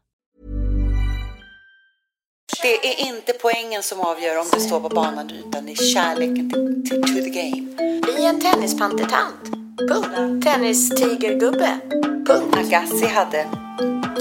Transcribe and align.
Det 2.62 2.86
är 2.86 3.08
inte 3.08 3.32
poängen 3.32 3.82
som 3.82 4.00
avgör 4.00 4.38
om 4.38 4.46
du 4.52 4.60
står 4.60 4.80
på 4.80 4.88
banan 4.88 5.30
utan 5.30 5.66
det 5.66 5.72
är 5.72 5.94
kärleken 5.94 6.50
till, 6.50 6.84
till, 6.88 7.02
to 7.02 7.14
the 7.14 7.30
game. 7.30 7.62
Vi 8.06 8.24
är 8.24 8.28
en 8.28 8.40
tennispantertant. 8.40 9.50
Punkt. 9.90 10.44
Tennistigergubbe. 10.44 11.80
Punkt. 12.26 12.56
Agassi 12.56 13.06
hade, 13.06 13.48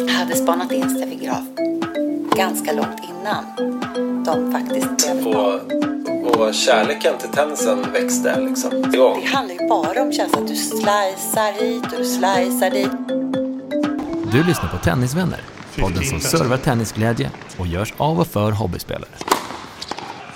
hade 0.09 0.35
spanat 0.35 0.71
in 0.71 0.89
Steffi 0.89 1.15
Graf 1.15 1.45
ganska 2.35 2.73
långt 2.73 2.99
innan 3.09 3.45
de 4.25 4.51
faktiskt 4.51 4.87
blev 4.97 5.27
Och, 5.27 5.61
och 6.39 6.53
kärleken 6.53 7.17
till 7.17 7.29
tennisen 7.29 7.91
växte 7.93 8.39
liksom 8.41 8.93
igång. 8.93 9.21
Det 9.21 9.27
handlar 9.35 9.55
ju 9.55 9.67
bara 9.67 10.01
om 10.01 10.11
känslan 10.11 10.43
att 10.43 10.49
du 10.49 10.55
slicear 10.55 11.53
hit 11.61 11.83
och 11.83 11.97
du 11.97 12.05
slicear 12.05 12.71
dit. 12.71 12.91
Du 14.31 14.43
lyssnar 14.43 14.69
på 14.69 14.77
Tennisvänner, 14.77 15.41
podden 15.79 16.03
som 16.03 16.19
servar 16.19 16.57
tennisglädje 16.57 17.31
och 17.57 17.67
görs 17.67 17.93
av 17.97 18.19
och 18.19 18.27
för 18.27 18.51
hobbyspelare. 18.51 19.09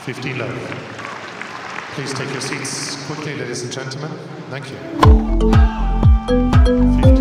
15 0.06 0.32
love. 0.32 0.52
Please 1.96 2.16
take 2.16 2.32
your 2.32 2.42
seats 2.42 2.98
quickly, 3.08 3.36
ladies 3.36 3.64
and 3.64 3.72
gentlemen. 3.72 4.12
Thank 4.50 4.66
you. 7.08 7.13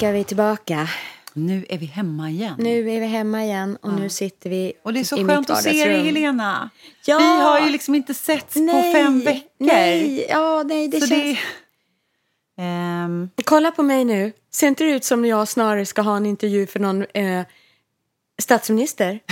Är 0.00 0.12
vi 0.12 0.24
tillbaka. 0.24 0.88
Nu 1.32 1.66
är 1.68 1.78
vi 1.78 1.86
hemma 1.86 2.30
igen. 2.30 2.54
Nu 2.58 2.90
är 2.90 3.00
vi 3.00 3.06
hemma 3.06 3.44
igen 3.44 3.78
och 3.82 3.92
nu 3.92 4.08
sitter 4.08 4.50
vi 4.50 4.72
Och 4.82 4.92
det 4.92 5.00
är 5.00 5.04
så 5.04 5.16
skönt 5.16 5.50
att 5.50 5.62
se 5.62 5.70
dig. 5.70 6.02
Helena. 6.04 6.70
Ja. 7.06 7.18
Vi 7.18 7.24
har 7.24 7.60
ju 7.60 7.72
liksom 7.72 7.94
inte 7.94 8.14
setts 8.14 8.54
på 8.54 8.92
fem 8.94 9.20
veckor. 9.20 9.48
Nej, 9.58 10.26
ja, 10.28 10.62
nej, 10.62 10.88
det 10.88 11.00
så 11.00 11.06
känns... 11.06 11.22
det... 11.22 11.38
Ehm, 12.62 13.30
Kolla 13.44 13.70
på 13.70 13.82
mig 13.82 14.04
nu. 14.04 14.32
Ser 14.52 14.68
inte 14.68 14.84
det 14.84 14.90
ut 14.90 15.04
som 15.04 15.24
jag 15.24 15.48
snarare 15.48 15.86
ska 15.86 16.02
ha 16.02 16.16
en 16.16 16.26
intervju 16.26 16.66
för 16.66 16.80
någon 16.80 17.06
eh, 17.14 17.42
statsminister? 18.42 19.20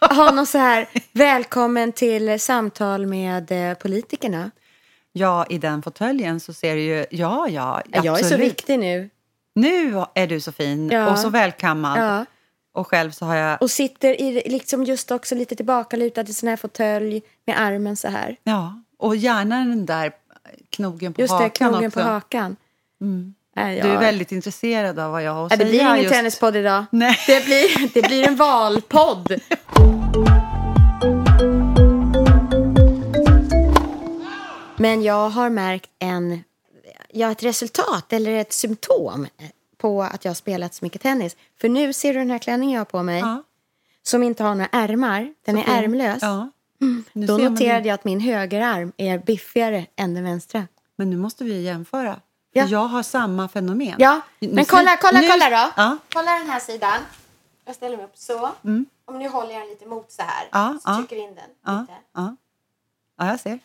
Ha 0.00 0.30
någon 0.30 0.46
så 0.46 0.58
här, 0.58 0.88
välkommen 1.12 1.92
till 1.92 2.40
samtal 2.40 3.06
med 3.06 3.70
eh, 3.70 3.74
politikerna. 3.74 4.50
ja, 5.12 5.46
i 5.48 5.58
den 5.58 5.82
fåtöljen 5.82 6.40
så 6.40 6.52
ser 6.52 6.76
du 6.76 6.82
ju... 6.82 7.06
Ja, 7.10 7.48
ja, 7.48 7.82
Jag 7.92 8.06
är 8.06 8.14
så 8.14 8.24
absolut. 8.24 8.46
viktig 8.46 8.78
nu. 8.78 9.10
Nu 9.56 10.02
är 10.14 10.26
du 10.26 10.40
så 10.40 10.52
fin 10.52 10.90
Ja. 10.90 11.10
och 11.10 11.18
så 11.18 11.28
välkammad. 11.28 11.98
Ja. 11.98 12.24
Och 12.72 12.86
själv 12.86 13.10
så 13.10 13.24
har 13.24 13.36
jag... 13.36 13.62
Och 13.62 13.70
sitter 13.70 14.20
i, 14.20 14.42
liksom 14.46 14.84
just 14.84 15.10
också 15.10 15.34
lite 15.34 15.56
tillbakalutad 15.56 16.22
i 16.22 16.32
sån 16.34 16.48
här 16.48 16.56
fåtölj 16.56 17.22
med 17.46 17.60
armen 17.60 17.96
så 17.96 18.08
här. 18.08 18.36
Ja, 18.42 18.82
och 18.98 19.16
gärna 19.16 19.56
den 19.58 19.86
där 19.86 20.12
knogen 20.70 21.12
på 21.14 21.20
Just 21.20 21.30
det, 21.38 21.42
hakan 21.44 21.70
knogen 21.70 21.86
också. 21.88 22.00
på 22.00 22.06
hakan. 22.06 22.56
Nej, 23.56 23.80
Du 23.80 23.88
är 23.88 23.92
jag- 23.92 24.00
väldigt 24.00 24.32
intresserad 24.32 24.98
av 24.98 25.12
vad 25.12 25.22
jag 25.22 25.32
har 25.34 25.44
att 25.44 25.50
det 25.50 25.56
säga. 25.56 25.68
blir 25.68 25.80
ingen 25.80 25.96
just- 26.02 26.14
tennispodd 26.14 26.56
idag. 26.56 26.84
Nej. 26.90 27.16
Det, 27.26 27.44
blir, 27.44 27.90
det 27.94 28.02
blir 28.08 28.28
en 28.28 28.36
valpodd. 28.36 29.40
Men 34.76 35.02
jag 35.02 35.28
har 35.30 35.50
märkt 35.50 35.90
en, 35.98 36.40
ja, 37.12 37.30
ett 37.30 37.42
resultat 37.42 38.12
eller 38.12 38.32
ett 38.32 38.52
symptom 38.52 39.26
på 39.78 40.02
att 40.02 40.24
jag 40.24 40.30
har 40.30 40.34
spelat 40.34 40.74
så 40.74 40.84
mycket 40.84 41.02
tennis. 41.02 41.36
För 41.60 41.68
nu 41.68 41.92
ser 41.92 42.12
du 42.12 42.18
den 42.18 42.30
här 42.30 42.38
klänningen 42.38 42.74
jag 42.74 42.80
har 42.80 42.84
på 42.84 43.02
mig. 43.02 43.20
Ja. 43.20 43.42
Som 44.02 44.22
inte 44.22 44.44
har 44.44 44.54
några 44.54 44.68
ärmar. 44.72 45.34
Den 45.44 45.58
är 45.58 45.62
fin. 45.62 45.72
ärmlös. 45.74 46.18
Ja. 46.22 46.50
Nu 47.12 47.26
Då 47.26 47.38
noterade 47.38 47.80
det. 47.80 47.88
jag 47.88 47.94
att 47.94 48.04
min 48.04 48.20
högerarm 48.20 48.92
är 48.96 49.18
biffigare 49.18 49.86
än 49.96 50.14
den 50.14 50.24
vänstra. 50.24 50.64
Men 50.96 51.10
nu 51.10 51.16
måste 51.16 51.44
vi 51.44 51.62
jämföra. 51.62 52.14
För 52.52 52.60
Ja. 52.60 52.66
jag 52.66 52.78
har 52.86 53.02
samma 53.02 53.48
fenomen. 53.48 53.94
Ja, 53.98 54.20
Nu 54.38 54.48
men 54.52 54.64
kolla, 54.64 54.96
kolla, 54.96 55.20
nu- 55.20 55.28
kolla 55.28 55.50
då. 55.50 55.72
Ja. 55.76 55.98
Kolla 56.12 56.30
den 56.38 56.50
här 56.50 56.60
sidan. 56.60 57.00
Jag 57.64 57.74
ställer 57.74 57.96
mig 57.96 58.06
upp 58.06 58.16
så. 58.18 58.50
Om 59.04 59.18
nu 59.18 59.28
håller 59.28 59.52
jag 59.52 59.62
den 59.62 59.68
lite 59.68 59.86
mot 59.86 60.12
så 60.12 60.22
här. 60.22 60.48
Ja, 60.52 60.78
så 60.84 60.96
trycker 60.96 61.16
in 61.16 61.34
den 61.34 61.44
Ja, 61.64 61.80
lite. 61.80 61.92
ja, 62.14 62.36
jag 63.16 63.40
ser. 63.40 63.58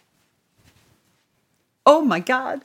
Oh 1.86 2.06
my 2.06 2.20
god! 2.20 2.60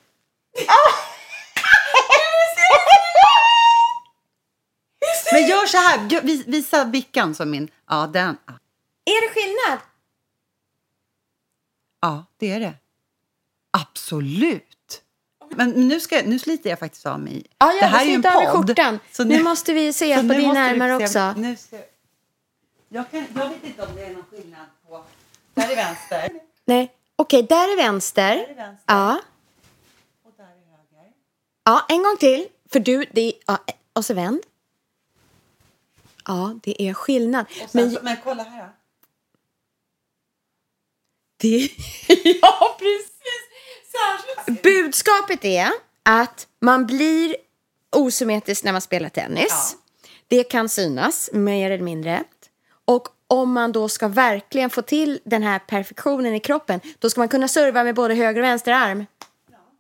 Men 5.33 5.47
gör 5.47 5.67
så 5.67 5.77
här, 5.77 6.23
visa 6.51 6.85
vickan 6.85 7.35
som 7.35 7.51
min... 7.51 7.69
Ja, 7.89 8.07
den. 8.07 8.39
Ja, 8.47 8.53
Är 9.05 9.29
det 9.29 9.35
skillnad? 9.35 9.79
Ja, 12.01 12.25
det 12.37 12.51
är 12.53 12.61
det. 12.61 12.75
Absolut! 13.71 15.03
Men 15.51 15.71
nu, 15.71 16.01
ska, 16.01 16.23
nu 16.25 16.39
sliter 16.39 16.71
jag 16.71 16.79
faktiskt 16.79 17.07
av 17.07 17.21
mig. 17.21 17.47
Ja, 17.59 17.73
jag 17.73 17.83
det 17.83 17.87
här 17.87 18.05
är 18.05 18.09
ju 18.09 18.15
en 18.15 18.23
podd. 18.23 19.01
Så 19.13 19.25
Nu 19.25 19.43
måste 19.43 19.73
vi 19.73 19.93
se 19.93 20.17
på 20.17 20.23
nu 20.23 20.35
dina 20.35 20.71
ärmar 20.71 20.91
också. 20.91 21.33
Nu 21.37 21.57
ska, 21.57 21.77
jag, 22.89 23.11
kan, 23.11 23.27
jag 23.35 23.49
vet 23.49 23.65
inte 23.65 23.83
om 23.83 23.95
det 23.95 24.05
är 24.05 24.11
någon 24.11 24.25
skillnad 24.31 24.67
på... 24.89 25.05
Där 25.55 25.71
är 25.71 25.77
vänster. 25.77 26.31
Nej, 26.65 26.93
okej, 27.17 27.43
där 27.43 27.73
är 27.73 27.77
vänster. 27.77 28.37
Där 28.37 28.49
är 28.49 28.55
vänster. 28.55 28.85
Ja. 28.87 29.21
Och 30.25 30.33
där 30.37 30.45
är 30.45 30.49
höger. 30.49 31.13
Ja, 31.67 31.87
en 31.89 32.03
gång 32.03 32.17
till. 32.17 32.49
För 32.73 32.81
du, 32.81 33.05
det 33.13 33.21
är, 33.21 33.33
ja, 33.47 33.65
och 33.93 34.05
så 34.05 34.15
vänd. 34.15 34.41
Ja, 36.27 36.59
det 36.63 36.83
är 36.83 36.95
skillnad. 36.95 37.47
Sen, 37.51 37.67
Men 37.73 37.99
men 38.03 38.17
kolla 38.25 38.43
här. 38.43 38.63
då. 38.63 38.69
det... 41.37 41.71
ja, 42.43 42.77
precis. 42.79 43.13
Budskapet 44.63 45.45
är 45.45 45.71
att 46.03 46.47
man 46.61 46.87
blir 46.87 47.37
osymmetrisk 47.97 48.65
när 48.65 48.73
man 48.73 48.81
spelar 48.81 49.09
tennis. 49.09 49.77
Det 50.29 50.45
kan 50.45 50.69
synas 50.69 51.31
mer 51.33 51.71
eller 51.71 51.85
mindre. 51.85 52.25
Och 52.85 53.09
om 53.27 53.53
man 53.53 53.73
då 53.73 53.89
ska 53.89 54.09
verkligen 54.09 54.71
få 54.71 54.83
till 54.83 55.21
den 55.25 55.43
här 55.43 55.59
perfektionen 55.59 56.35
i 56.35 56.41
kroppen 56.41 56.81
då 56.99 57.11
ska 57.11 57.21
man 57.21 57.29
kunna 57.29 57.49
serva 57.49 57.85
med 57.85 57.95
både 57.95 58.15
höger 58.15 58.41
och 58.41 58.47
vänster 58.47 58.73
arm. 58.73 59.07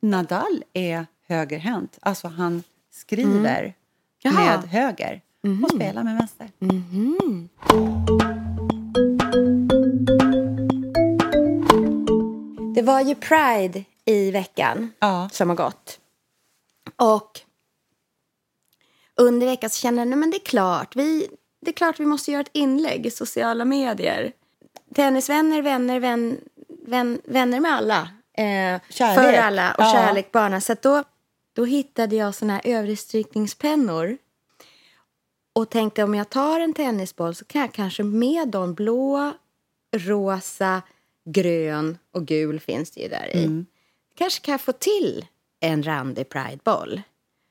Nadal 0.00 0.64
är 0.72 1.06
högerhänt. 1.28 1.98
Alltså 2.00 2.28
han 2.28 2.62
skriver 2.92 3.74
Mm. 4.24 4.34
Med 4.44 4.64
höger 4.64 5.20
och 5.64 5.70
spelar 5.70 6.02
med 6.04 6.14
vänster. 6.16 6.50
Det 12.74 12.82
var 12.82 13.00
ju 13.00 13.14
Pride 13.14 13.84
i 14.04 14.30
veckan 14.30 14.92
Ja. 14.98 15.28
som 15.32 15.48
har 15.48 15.56
gått. 15.56 15.98
Och 16.96 17.40
under 19.16 19.46
veckan 19.46 19.70
så 19.70 19.80
kände 19.80 20.02
jag 20.02 20.24
att 20.24 20.30
det 20.30 20.36
är 20.36 20.44
klart, 20.44 20.96
vi, 20.96 21.28
det 21.60 21.70
är 21.70 21.74
klart 21.74 22.00
vi 22.00 22.06
måste 22.06 22.30
göra 22.32 22.40
ett 22.40 22.50
inlägg 22.52 23.06
i 23.06 23.10
sociala 23.10 23.64
medier. 23.64 24.32
Tennisvänner, 24.94 25.62
vänner, 25.62 26.00
vän, 26.00 26.40
vän, 26.86 27.20
vänner 27.24 27.60
med 27.60 27.72
alla. 27.74 28.08
Eh. 28.38 28.80
För 29.14 29.32
alla 29.32 29.74
och 29.74 29.84
Ja. 29.84 29.92
kärlek 29.92 30.32
barna. 30.32 30.60
Så 30.60 30.72
att 30.72 30.82
då, 30.82 31.04
då 31.56 31.64
hittade 31.64 32.16
jag 32.16 32.34
såna 32.34 32.52
här 32.52 32.62
överstrykningspennor. 32.64 34.18
Och 35.52 35.70
tänkte 35.70 36.02
om 36.04 36.14
jag 36.14 36.30
tar 36.30 36.60
en 36.60 36.72
tennisboll 36.72 37.34
så 37.34 37.44
kan 37.44 37.60
jag 37.60 37.72
kanske 37.72 38.02
med 38.02 38.48
dem 38.48 38.74
blå, 38.74 39.32
rosa, 39.96 40.82
grön 41.24 41.98
och 42.12 42.26
gul 42.26 42.60
finns 42.60 42.90
det 42.90 43.00
ju 43.00 43.08
där 43.08 43.36
i. 43.36 43.64
Kanske 44.14 44.44
kan 44.44 44.52
jag 44.52 44.60
få 44.60 44.72
till 44.72 45.26
en 45.60 45.82
randig 45.82 46.28
prideboll. 46.28 47.02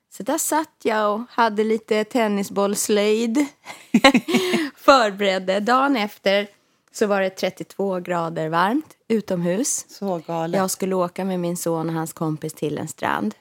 Så 0.09 0.23
där 0.23 0.37
satt 0.37 0.75
jag 0.83 1.13
och 1.13 1.21
hade 1.29 1.63
lite 1.63 2.03
tennisbollslöjd. 2.03 3.37
Förberedde. 4.75 5.59
Dagen 5.59 5.95
efter 5.95 6.47
så 6.91 7.07
var 7.07 7.21
det 7.21 7.29
32 7.29 7.99
grader 7.99 8.49
varmt 8.49 8.97
utomhus. 9.07 9.85
Så 9.89 10.21
galet. 10.27 10.57
Jag 10.57 10.71
skulle 10.71 10.95
åka 10.95 11.25
med 11.25 11.39
min 11.39 11.57
son 11.57 11.89
och 11.89 11.95
hans 11.95 12.13
kompis 12.13 12.53
till 12.53 12.77
en 12.77 12.87
strand. 12.87 13.35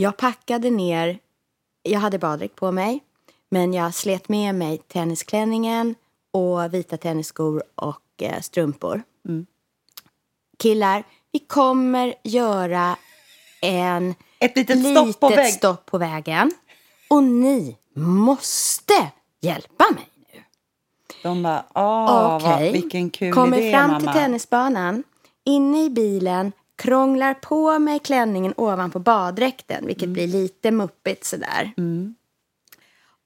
Jag 0.00 0.16
packade 0.16 0.70
ner, 0.70 1.18
jag 1.82 2.00
hade 2.00 2.18
baddräkt 2.18 2.54
på 2.56 2.72
mig, 2.72 3.00
Men 3.50 3.72
jag 3.74 3.94
slet 3.94 4.28
med 4.28 4.54
mig 4.54 4.78
tennisklänningen 4.78 5.94
och 6.32 6.74
vita 6.74 6.96
tennisskor 6.96 7.62
och 7.74 8.02
eh, 8.22 8.40
strumpor. 8.40 9.02
Killar, 10.58 11.04
vi 11.32 11.38
kommer 11.38 12.14
göra 12.24 12.96
en 13.62 14.14
Ett 14.40 14.56
litet 14.56 14.90
stopp 14.90 15.20
på 15.20 15.28
väg. 15.28 15.52
stopp 15.52 15.86
på 15.86 15.98
vägen. 15.98 16.50
Och 17.10 17.22
ni 17.22 17.76
måste 17.96 19.10
hjälpa 19.40 19.84
mig 19.94 20.08
nu. 20.32 20.42
De 21.22 21.42
bara, 21.42 21.64
åh, 21.74 22.36
Okej. 22.36 22.48
vad, 22.64 22.72
vilken 22.72 23.10
kul 23.10 23.32
Kommer 23.32 23.58
idé, 23.58 23.72
fram 23.72 23.90
mamma. 23.90 24.00
till 24.00 24.20
tennisbanan. 24.22 25.02
Inne 25.44 25.84
i 25.84 25.90
bilen 25.90 26.52
krånglar 26.78 27.34
på 27.34 27.78
mig 27.78 27.98
klänningen 27.98 28.54
ovanpå 28.56 28.98
baddräkten. 28.98 29.86
Vilket 29.86 30.02
Mm. 30.02 30.12
blir 30.12 30.26
lite 30.26 30.70
muppigt 30.70 31.24
sådär. 31.24 31.72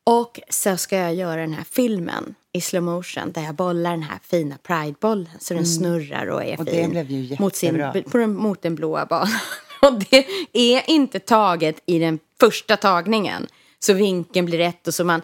Och 0.07 0.41
så 0.51 0.77
ska 0.77 0.97
jag 0.97 1.15
göra 1.15 1.41
den 1.41 1.53
här 1.55 1.65
filmen 1.71 2.35
i 2.53 2.61
slow 2.61 2.83
motion. 2.83 3.33
Där 3.33 3.43
jag 3.43 3.55
bollar 3.55 3.91
den 3.91 4.03
här 4.03 4.19
fina 4.23 4.59
Pride-bollen. 4.63 5.29
Så 5.39 5.55
den 5.55 5.67
snurrar 5.67 6.27
och 6.27 6.43
är 6.45 6.47
Mm. 6.47 6.61
Och 6.61 6.69
fin. 7.07 7.37
mot, 7.41 7.57
sin, 7.57 7.79
den, 8.13 8.37
mot 8.37 8.63
den 8.63 8.75
blåa 8.75 9.07
banan. 9.07 9.29
Och 9.83 9.93
det 10.11 10.27
är 10.53 10.91
inte 10.91 11.19
taget 11.19 11.83
i 11.87 11.99
den 11.99 12.19
första 12.41 12.77
tagningen. 12.77 13.47
Så 13.79 13.93
vinkeln 13.93 14.47
blir 14.47 14.59
rätt 14.59 14.87
och 14.87 14.95
så 14.95 15.05
man 15.05 15.23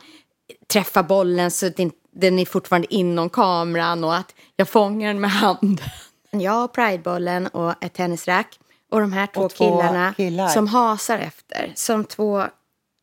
träffar 0.72 1.02
bollen 1.02 1.50
så 1.50 1.66
inte- 1.66 1.96
den 2.12 2.38
är 2.38 2.44
fortfarande 2.46 2.94
inom 2.94 3.30
kameran 3.30 4.04
och 4.04 4.16
att 4.16 4.34
jag 4.56 4.69
fångar 4.69 5.08
den 5.08 5.20
med 5.20 5.30
handen. 5.30 5.78
Jag 6.30 6.64
och 6.64 6.72
Pridebollen 6.72 7.46
och 7.46 7.84
ett 7.84 7.92
tennisrack 7.94 8.58
och 8.90 9.00
de 9.00 9.12
här 9.12 9.26
två, 9.26 9.40
Och 9.40 9.50
två 9.54 9.64
killarna 9.64 10.14
killar. 10.16 10.48
som 10.48 10.66
hasar 10.66 11.19
efter. 11.19 11.72
Som 11.75 12.04
två, 12.04 12.44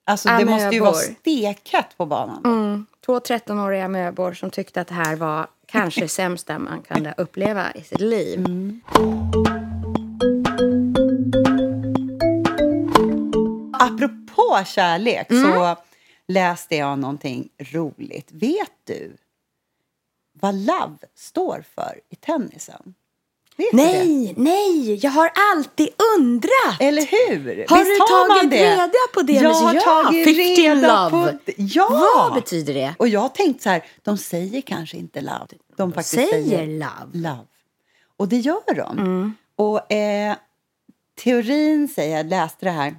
Alltså 0.06 0.30
det 0.30 0.46
måste 0.46 0.76
ju 0.76 0.80
vara 0.80 0.90
amöbor. 0.92 1.16
stekhett 1.20 1.98
på 1.98 2.06
banan. 2.06 2.42
mm, 2.46 2.86
två 3.06 3.20
13-åriga 3.20 3.88
möbor 3.88 4.34
som 4.34 4.50
tyckte 4.50 4.82
att 4.82 4.88
det 4.88 4.94
här 4.94 5.16
var 5.16 5.48
kanske 5.68 6.08
sämsta 6.08 6.60
man 6.60 6.82
kunde 6.82 7.14
uppleva 7.18 7.72
i 7.72 7.82
sitt 7.84 8.00
liv. 8.02 8.46
Apropå 13.80 14.64
kärlek 14.66 15.32
Mm. 15.32 15.54
så 15.54 15.76
läste 16.28 16.76
jag 16.76 17.00
någonting 17.00 17.50
roligt. 17.60 18.32
Vet 18.32 18.72
du 18.84 19.18
vad 20.34 20.56
love 20.56 20.98
står 21.16 21.64
för 21.76 22.00
i 22.10 22.16
tennisen? 22.16 22.94
Vet 23.58 23.72
du 23.72 23.78
det? 23.78 23.84
Nej, 23.84 24.34
nej, 24.38 24.96
jag 25.06 25.12
har 25.12 25.32
alltid 25.54 25.88
undrat. 26.18 26.78
Eller 26.80 27.02
hur? 27.02 27.66
Har 27.70 27.78
Visst 27.78 27.92
du 27.96 28.02
har 28.02 28.36
tagit 28.36 28.52
det? 28.52 28.76
reda 28.76 28.92
på 29.14 29.22
det? 29.22 29.34
Jag 29.34 29.54
har 29.54 29.74
Ja, 29.74 29.82
tagit 29.82 30.26
15 30.26 30.46
reda 30.46 31.10
love. 31.10 31.10
på 31.32 31.38
det. 31.46 31.54
Ja! 31.58 31.88
Vad 32.30 32.34
betyder 32.34 32.74
det? 32.74 32.96
Och 33.00 33.08
jag 33.08 33.20
har 33.20 33.30
tänkt 33.30 33.62
så 33.62 33.70
här, 33.70 33.86
de 34.04 34.18
säger 34.18 34.62
kanske 34.62 34.98
inte 34.98 35.22
love. 35.22 35.46
De 35.78 35.94
faktiskt 35.94 36.16
säger 36.16 36.32
säger 36.50 36.68
love. 36.68 37.12
love. 37.30 37.46
Och 38.18 38.28
det 38.28 38.38
gör 38.38 38.76
de. 38.76 39.00
Mm. 39.00 39.34
Och 39.56 39.92
eh, 39.94 40.36
teorin 41.24 41.88
säger, 41.88 42.18
jag 42.18 42.26
läste 42.26 42.66
det 42.66 42.72
här 42.72 42.96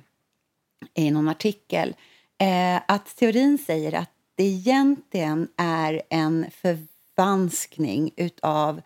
i 0.94 1.10
någon 1.10 1.28
artikel, 1.28 1.94
eh, 2.38 2.76
att 2.88 3.16
teorin 3.16 3.58
säger 3.66 3.92
att 3.94 4.10
det 4.34 4.44
egentligen 4.44 5.48
är 5.56 6.02
en 6.10 6.46
förvanskning 6.62 8.10
utav 8.16 8.80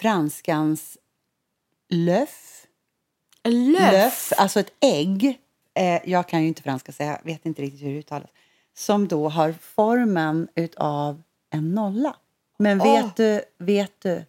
franskans 0.00 0.98
löf. 1.88 2.66
Löf. 3.44 3.92
löf, 3.92 4.32
alltså 4.36 4.60
ett 4.60 4.72
ägg. 4.80 5.38
Eh, 5.74 6.00
jag 6.10 6.28
kan 6.28 6.42
ju 6.42 6.48
inte 6.48 6.62
franska 6.62 6.92
så 6.92 7.02
jag 7.02 7.18
vet 7.24 7.46
inte 7.46 7.62
riktigt 7.62 7.82
hur 7.82 7.92
det 7.92 7.98
uttalas. 7.98 8.30
Som 8.74 9.08
då 9.08 9.28
har 9.28 9.54
formen 9.60 10.48
utav 10.54 11.22
en 11.50 11.74
nolla. 11.74 12.16
Men 12.58 12.78
vet, 12.78 13.16
du, 13.16 13.40
vet 13.58 14.00
du, 14.02 14.24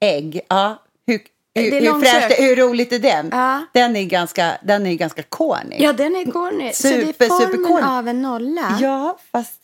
ägg, 0.00 0.40
ja, 0.48 0.82
hur, 1.06 1.20
hur, 1.54 1.80
hur, 1.80 2.00
fräscht, 2.00 2.40
hur 2.40 2.56
roligt 2.56 2.92
är 2.92 2.98
den? 2.98 3.28
Ja. 3.32 3.66
Den 3.72 3.96
är 3.96 4.04
ganska, 4.04 4.58
den 4.62 4.86
är 4.86 4.94
ganska 4.94 5.22
corny. 5.22 5.76
Ja, 5.78 5.92
den 5.92 6.16
är 6.16 6.32
corny. 6.32 6.72
Så 6.72 6.88
det 6.88 7.06
Super, 7.06 7.24
är 7.24 7.28
formen 7.28 7.84
av 7.84 8.08
en 8.08 8.22
nolla. 8.22 8.78
Ja, 8.80 9.18
fast 9.32 9.60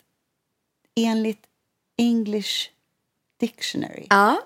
enligt 0.95 1.43
English 1.97 2.69
Dictionary. 3.39 4.07
Ja. 4.09 4.41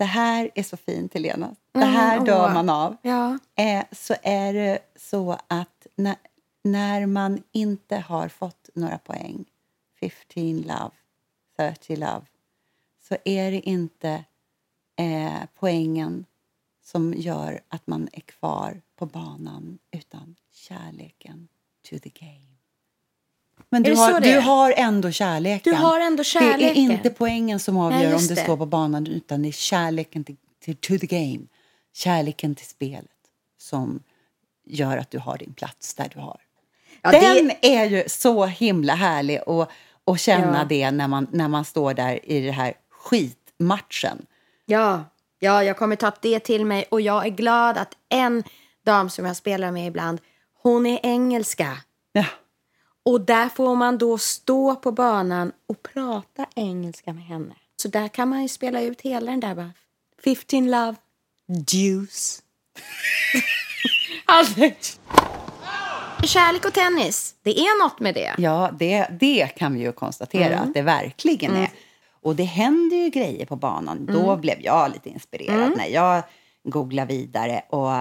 Det 0.00 0.04
här 0.06 0.50
är 0.54 0.62
så 0.62 0.76
fint, 0.76 1.14
Helena. 1.14 1.54
Det 1.72 1.78
Mm, 1.78 1.94
här 1.94 2.26
dör 2.26 2.46
åh. 2.46 2.54
man 2.54 2.70
av. 2.70 2.96
ja. 3.02 3.38
eh, 3.54 3.84
så 3.92 4.14
är 4.22 4.54
det 4.54 4.78
så 4.96 5.38
att 5.46 5.86
när, 5.96 6.16
när 6.64 7.06
man 7.06 7.42
inte 7.52 7.96
har 7.96 8.28
fått 8.28 8.70
några 8.74 8.98
poäng, 8.98 9.44
15 10.00 10.60
love, 10.62 10.90
30 11.56 11.96
love, 11.96 12.22
så 13.08 13.16
är 13.24 13.50
det 13.50 13.60
inte 13.68 14.24
eh, 14.96 15.40
poängen 15.54 16.24
som 16.82 17.14
gör 17.16 17.60
att 17.68 17.86
man 17.86 18.08
är 18.12 18.20
kvar 18.20 18.82
på 18.96 19.06
banan 19.06 19.78
utan 19.90 20.36
kärleken 20.52 21.48
to 21.90 21.98
the 21.98 22.10
game. 22.10 22.49
Men 23.72 23.82
du 23.82 23.94
har, 23.94 24.20
du 24.20 24.38
har 24.40 24.74
ändå 24.76 25.10
kärleken. 25.10 25.72
Du 25.72 25.78
har 25.78 26.00
ändå 26.00 26.16
Det 26.16 26.20
är 26.20 26.24
kärleken. 26.24 26.76
inte 26.76 27.10
poängen 27.10 27.60
som 27.60 27.76
avgör 27.76 28.06
om 28.06 28.12
just 28.12 28.28
du 28.28 28.34
det. 28.34 28.40
står 28.42 28.56
på 28.56 28.66
banan 28.66 29.06
utan 29.06 29.42
det 29.42 29.48
är 29.48 29.52
kärleken 29.52 30.24
till, 30.24 30.36
till, 30.64 30.76
to 30.76 30.98
the 30.98 31.06
game. 31.06 31.40
Kärleken 31.94 32.54
till 32.54 32.66
spelet 32.66 33.06
som 33.58 34.02
gör 34.66 34.96
att 34.96 35.10
du 35.10 35.18
har 35.18 35.38
din 35.38 35.52
plats 35.54 35.94
där 35.94 36.10
du 36.14 36.20
har. 36.20 36.40
Ja, 37.02 37.10
Den 37.10 37.48
det- 37.60 37.76
är 37.76 37.84
ju 37.84 38.04
så 38.06 38.46
himla 38.46 38.94
härlig 38.94 39.38
att, 39.46 39.70
att 40.04 40.20
känna 40.20 40.58
Ja. 40.58 40.64
det 40.68 40.90
när 40.90 41.08
man, 41.08 41.26
när 41.32 41.48
man 41.48 41.64
står 41.64 41.94
där 41.94 42.30
i 42.30 42.40
den 42.40 42.54
här 42.54 42.74
skitmatchen. 42.90 44.26
Ja, 44.66 45.04
ja, 45.38 45.64
jag 45.64 45.76
kommer 45.78 45.96
ta 45.96 46.12
det 46.22 46.40
till 46.40 46.64
mig 46.64 46.84
och 46.90 47.00
jag 47.00 47.26
är 47.26 47.30
glad 47.30 47.78
att 47.78 47.94
en 48.08 48.42
dam 48.84 49.10
som 49.10 49.24
jag 49.26 49.36
spelar 49.36 49.70
med 49.72 49.86
ibland, 49.86 50.20
hon 50.62 50.86
är 50.86 51.00
engelska. 51.02 51.76
Ja. 52.12 52.24
Och 53.02 53.20
där 53.20 53.48
får 53.48 53.76
man 53.76 53.98
då 53.98 54.18
stå 54.18 54.76
på 54.76 54.92
banan 54.92 55.52
och 55.68 55.82
prata 55.82 56.46
engelska 56.54 57.12
med 57.12 57.24
henne. 57.24 57.54
Så 57.82 57.88
där 57.88 58.08
kan 58.08 58.28
man 58.28 58.42
ju 58.42 58.48
spela 58.48 58.80
ut 58.82 59.00
hela 59.00 59.30
den 59.30 59.40
där 59.40 59.54
bara. 59.54 59.70
15 60.24 60.70
love, 60.70 60.94
juice. 61.72 62.42
alltså. 64.24 64.60
Kärlek 66.24 66.64
och 66.64 66.72
tennis, 66.72 67.34
det 67.42 67.58
är 67.58 67.82
något 67.84 68.00
med 68.00 68.14
det. 68.14 68.34
Ja, 68.38 68.70
det, 68.78 69.06
det 69.20 69.46
kan 69.56 69.74
vi 69.74 69.80
ju 69.80 69.92
konstatera 69.92 70.46
Mm. 70.54 70.68
att 70.68 70.74
det 70.74 70.82
verkligen 70.82 71.56
är. 71.56 71.70
Och 72.22 72.36
det 72.36 72.44
händer 72.44 72.96
ju 72.96 73.10
grejer 73.10 73.46
på 73.46 73.56
banan. 73.56 74.06
Då 74.06 74.28
Mm. 74.30 74.40
blev 74.40 74.60
jag 74.60 74.90
lite 74.92 75.08
inspirerad 75.08 75.72
när 75.76 75.86
jag 75.86 76.22
googlade 76.64 77.14
vidare 77.14 77.62
och 77.70 77.92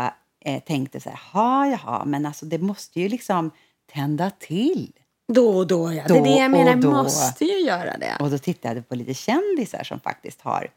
eh, 0.46 0.63
tänkte 0.65 1.00
så 1.00 1.10
här, 1.10 1.20
jaha, 1.34 1.68
jaha, 1.68 2.06
men 2.06 2.25
alltså 2.25 2.46
det 2.46 2.58
måste 2.58 3.00
ju 3.01 3.10
liksom 3.10 3.51
tända 3.93 4.29
till. 4.29 4.91
Då 5.34 5.58
och 5.58 5.67
då, 5.67 5.93
ja. 5.93 6.03
det 6.08 6.13
är 6.13 6.17
Då 6.19 6.24
det 6.24 6.29
jag 6.36 6.51
menar, 6.51 6.75
då. 6.75 6.91
måste 6.91 7.46
ju 7.46 7.60
göra 7.60 7.98
det. 7.98 8.17
Och 8.19 8.29
då 8.29 8.38
tittade 8.38 8.75
jag 8.75 8.89
på 8.89 8.96
lite 8.96 9.13
kändisar 9.13 9.84
som 9.84 10.00
faktiskt 10.00 10.41
har 10.41 10.67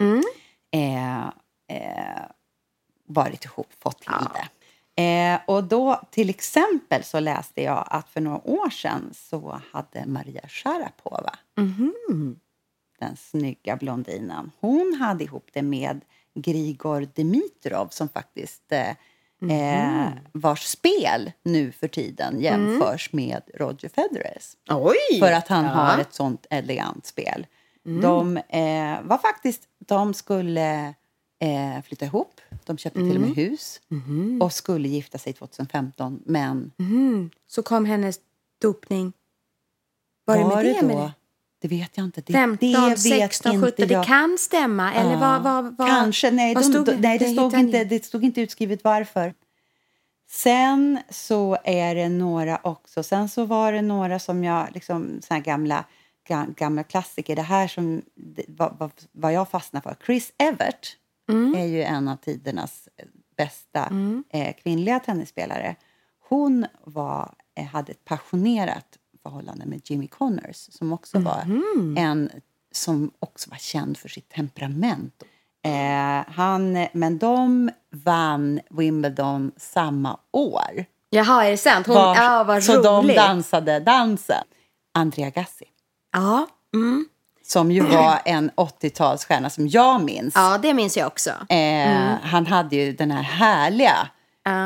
Mm. 0.00 0.22
eh, 0.72 1.26
eh, 1.76 2.22
varit 3.06 3.44
ihop, 3.44 3.66
fått 3.82 4.00
till 4.00 4.12
det. 4.34 4.48
Eh, 5.02 5.40
och 5.46 5.64
då 5.64 6.00
till 6.10 6.30
exempel 6.30 7.04
så 7.04 7.20
läste 7.20 7.62
jag 7.62 7.84
att 7.90 8.08
för 8.08 8.20
några 8.20 8.48
år 8.50 8.70
sedan 8.70 9.10
så 9.14 9.60
hade 9.72 10.06
Maria 10.06 10.48
Sharapova, 10.48 11.38
Mhm. 11.56 12.40
den 12.98 13.16
snygga 13.16 13.76
blondinen, 13.76 14.50
hon 14.60 14.96
hade 15.00 15.24
ihop 15.24 15.48
det 15.52 15.62
med 15.62 16.00
Grigor 16.34 17.08
Dimitrov 17.14 17.88
som 17.90 18.08
faktiskt 18.08 18.72
eh, 19.42 20.06
eh, 20.06 20.12
vars 20.32 20.62
spel 20.66 21.32
nu 21.42 21.72
för 21.72 21.88
tiden 21.88 22.40
jämförs 22.40 23.12
med 23.12 23.42
Roger 23.54 23.88
Federers. 23.88 24.56
Oj! 24.70 25.20
För 25.20 25.32
att 25.32 25.48
han 25.48 25.64
Ja. 25.64 25.70
har 25.70 25.98
ett 25.98 26.14
sånt 26.14 26.46
elegant 26.50 27.06
spel. 27.06 27.46
De 28.02 28.36
eh, 28.36 29.02
var 29.02 29.18
faktiskt, 29.18 29.62
de 29.78 30.14
skulle 30.14 30.94
eh, 31.40 31.82
flytta 31.84 32.04
ihop. 32.04 32.40
De 32.64 32.78
köpte 32.78 32.98
till 32.98 33.14
och 33.14 33.20
med 33.20 33.30
hus 33.36 33.80
och 34.40 34.52
skulle 34.52 34.88
gifta 34.88 35.18
sig 35.18 35.32
2015. 35.32 36.22
Men 36.26 36.72
Mhm. 36.76 37.30
Så 37.46 37.62
kom 37.62 37.84
hennes 37.84 38.20
dopning. 38.62 39.12
Var, 40.24 40.36
det 40.38 40.44
med 40.44 40.64
det, 40.64 40.80
det? 40.94 41.12
Det 41.60 41.68
vet 41.68 41.90
jag 41.96 42.04
inte. 42.04 42.20
Det, 42.20 42.32
15, 42.32 42.58
det 42.72 42.88
vet 42.88 42.98
16, 42.98 43.52
inte 43.54 43.66
17. 43.66 43.88
jag. 43.88 44.02
Det 44.02 44.06
kan 44.06 44.36
stämma. 44.38 44.94
Eller 44.94 45.12
Ja, 45.12 45.18
vad, 45.18 45.42
vad, 45.42 45.76
vad, 45.78 45.88
Kanske. 45.88 46.30
Nej, 46.30 46.54
vad 46.54 46.72
de, 46.72 46.84
det? 46.84 46.96
nej 47.00 47.18
det, 47.18 47.28
stod 47.28 47.54
inte, 47.54 47.84
det 47.84 48.04
stod 48.04 48.24
inte 48.24 48.40
utskrivet 48.40 48.84
varför. 48.84 49.34
Sen 50.30 50.98
så 51.10 51.58
är 51.64 51.94
det 51.94 52.08
några 52.08 52.60
också. 52.62 53.02
Sen 53.02 53.28
så 53.28 53.44
var 53.44 53.72
det 53.72 53.82
några 53.82 54.18
som 54.18 54.44
jag, 54.44 54.68
liksom 54.74 55.20
såna 55.22 55.40
gamla, 55.40 55.84
ga- 56.28 56.54
gamla 56.54 56.82
klassiker. 56.82 57.36
Det 57.36 57.42
här 57.42 57.68
som 57.68 58.02
vad, 58.48 58.90
vad, 59.12 59.32
jag 59.32 59.48
fastnar 59.50 59.80
för. 59.80 59.96
Chris 60.06 60.32
Evert 60.38 60.96
Mm. 61.30 61.54
är 61.54 61.66
ju 61.66 61.82
en 61.82 62.08
av 62.08 62.16
tidernas 62.16 62.88
bästa 63.36 63.92
eh, 64.32 64.54
kvinnliga 64.62 65.00
tennisspelare. 65.00 65.76
Hon 66.28 66.66
var, 66.84 67.34
eh, 67.58 67.64
hade 67.66 67.92
ett 67.92 68.04
passionerat 68.04 68.86
förhållande 69.22 69.66
med 69.66 69.80
Jimmy 69.84 70.08
Connors 70.08 70.56
som 70.56 70.92
också 70.92 71.18
var 71.18 71.42
en 71.96 72.30
som 72.72 73.10
också 73.18 73.50
var 73.50 73.56
känd 73.56 73.96
för 73.98 74.08
sitt 74.08 74.28
temperament. 74.28 75.22
Eh, 75.64 76.32
han, 76.34 76.86
men 76.92 77.18
de 77.18 77.70
vann 77.90 78.60
Wimbledon 78.70 79.52
samma 79.56 80.18
år. 80.32 80.84
Jaha, 81.10 81.44
är 81.46 81.50
det 81.50 81.56
sant? 81.56 81.86
Hon, 81.86 81.94
Var- 81.96 82.16
ja, 82.16 82.44
vad 82.44 82.62
så 82.64 82.82
de 82.82 83.06
dansade 83.06 83.80
dansen. 83.80 84.44
Andrea 84.94 85.30
Gassi, 85.30 85.64
Ja. 86.12 86.46
Mm. 86.74 87.08
som 87.46 87.70
ju 87.70 87.80
var 87.80 88.18
en 88.24 88.50
80-talsstjärna 88.50 89.48
som 89.48 89.68
jag 89.68 90.04
minns. 90.04 90.34
ja, 90.34 90.58
det 90.62 90.74
minns 90.74 90.96
jag 90.96 91.06
också. 91.06 91.30
Eh, 91.48 92.14
Han 92.22 92.46
hade 92.46 92.76
ju 92.76 92.92
den 92.92 93.10
här 93.10 93.22
härliga 93.22 94.08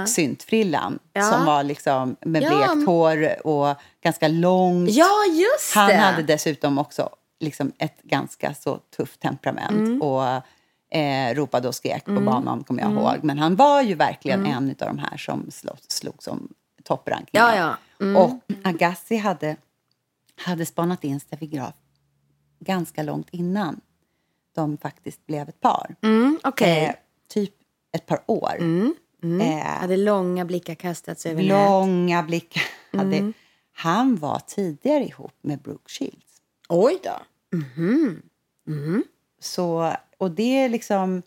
syntfrillan 0.07 0.99
Ja. 1.13 1.23
som 1.23 1.45
var 1.45 1.63
liksom 1.63 2.17
med 2.21 2.43
Ja. 2.43 2.49
blekt 2.49 2.87
hår 2.87 3.47
och 3.47 3.77
ganska 4.03 4.29
långt. 4.29 4.91
Ja, 4.91 5.11
just 5.33 5.75
Han 5.75 5.89
det. 5.89 5.95
hade 5.97 6.23
dessutom 6.23 6.79
också 6.79 7.09
liksom 7.41 7.73
ett 7.79 8.03
ganska 8.03 8.55
så 8.55 8.77
tufft 8.97 9.21
temperament 9.21 9.71
Mm. 9.89 10.03
och 10.03 10.25
eh, 10.97 11.35
ropade 11.35 11.69
och 11.69 11.75
skrek 11.75 12.05
på 12.05 12.21
banan, 12.21 12.65
kommer 12.65 12.83
jag 12.83 12.93
ihåg. 12.93 13.17
Men 13.23 13.39
han 13.39 13.57
var 13.57 13.83
ju 13.83 13.95
verkligen 13.95 14.47
en 14.47 14.69
av 14.69 14.87
de 14.87 14.99
här 14.99 15.17
som 15.17 15.51
slog, 15.51 15.77
slog 15.89 16.23
som 16.23 16.49
topprankningar. 16.85 17.57
Ja, 17.57 17.77
ja. 17.99 18.19
Och 18.23 18.41
Agassi 18.65 19.17
hade, 19.17 19.57
hade 20.45 20.67
spanat 20.67 21.05
in 21.05 21.21
Steffi 21.21 21.47
Graf 21.47 21.75
ganska 22.61 23.03
långt 23.03 23.29
innan 23.31 23.81
de 24.55 24.79
faktiskt 24.79 25.27
blev 25.27 25.49
ett 25.49 25.61
par. 25.61 25.95
Mm, 26.03 26.39
Okej. 26.45 26.85
Eh, 26.85 26.95
typ 27.29 27.55
ett 27.93 28.07
par 28.07 28.23
år. 28.27 28.57
Eh, 29.41 29.67
Hade 29.81 29.97
långa 29.97 30.45
blickar 30.45 30.75
kastats 30.75 31.27
över 31.27 31.43
nät. 31.43 31.49
långa 31.71 32.23
blickar. 32.23 32.63
Hade, 32.93 33.33
Han 33.73 34.17
var 34.17 34.39
tidigare 34.39 35.05
ihop 35.05 35.35
med 35.41 35.59
Brooke 35.59 35.91
Shields. 35.91 36.41
Oj 36.69 36.99
då. 37.05 37.17
Så, 39.41 39.93
och 40.19 40.31
det 40.31 40.43
är 40.59 40.69
liksom... 40.69 41.23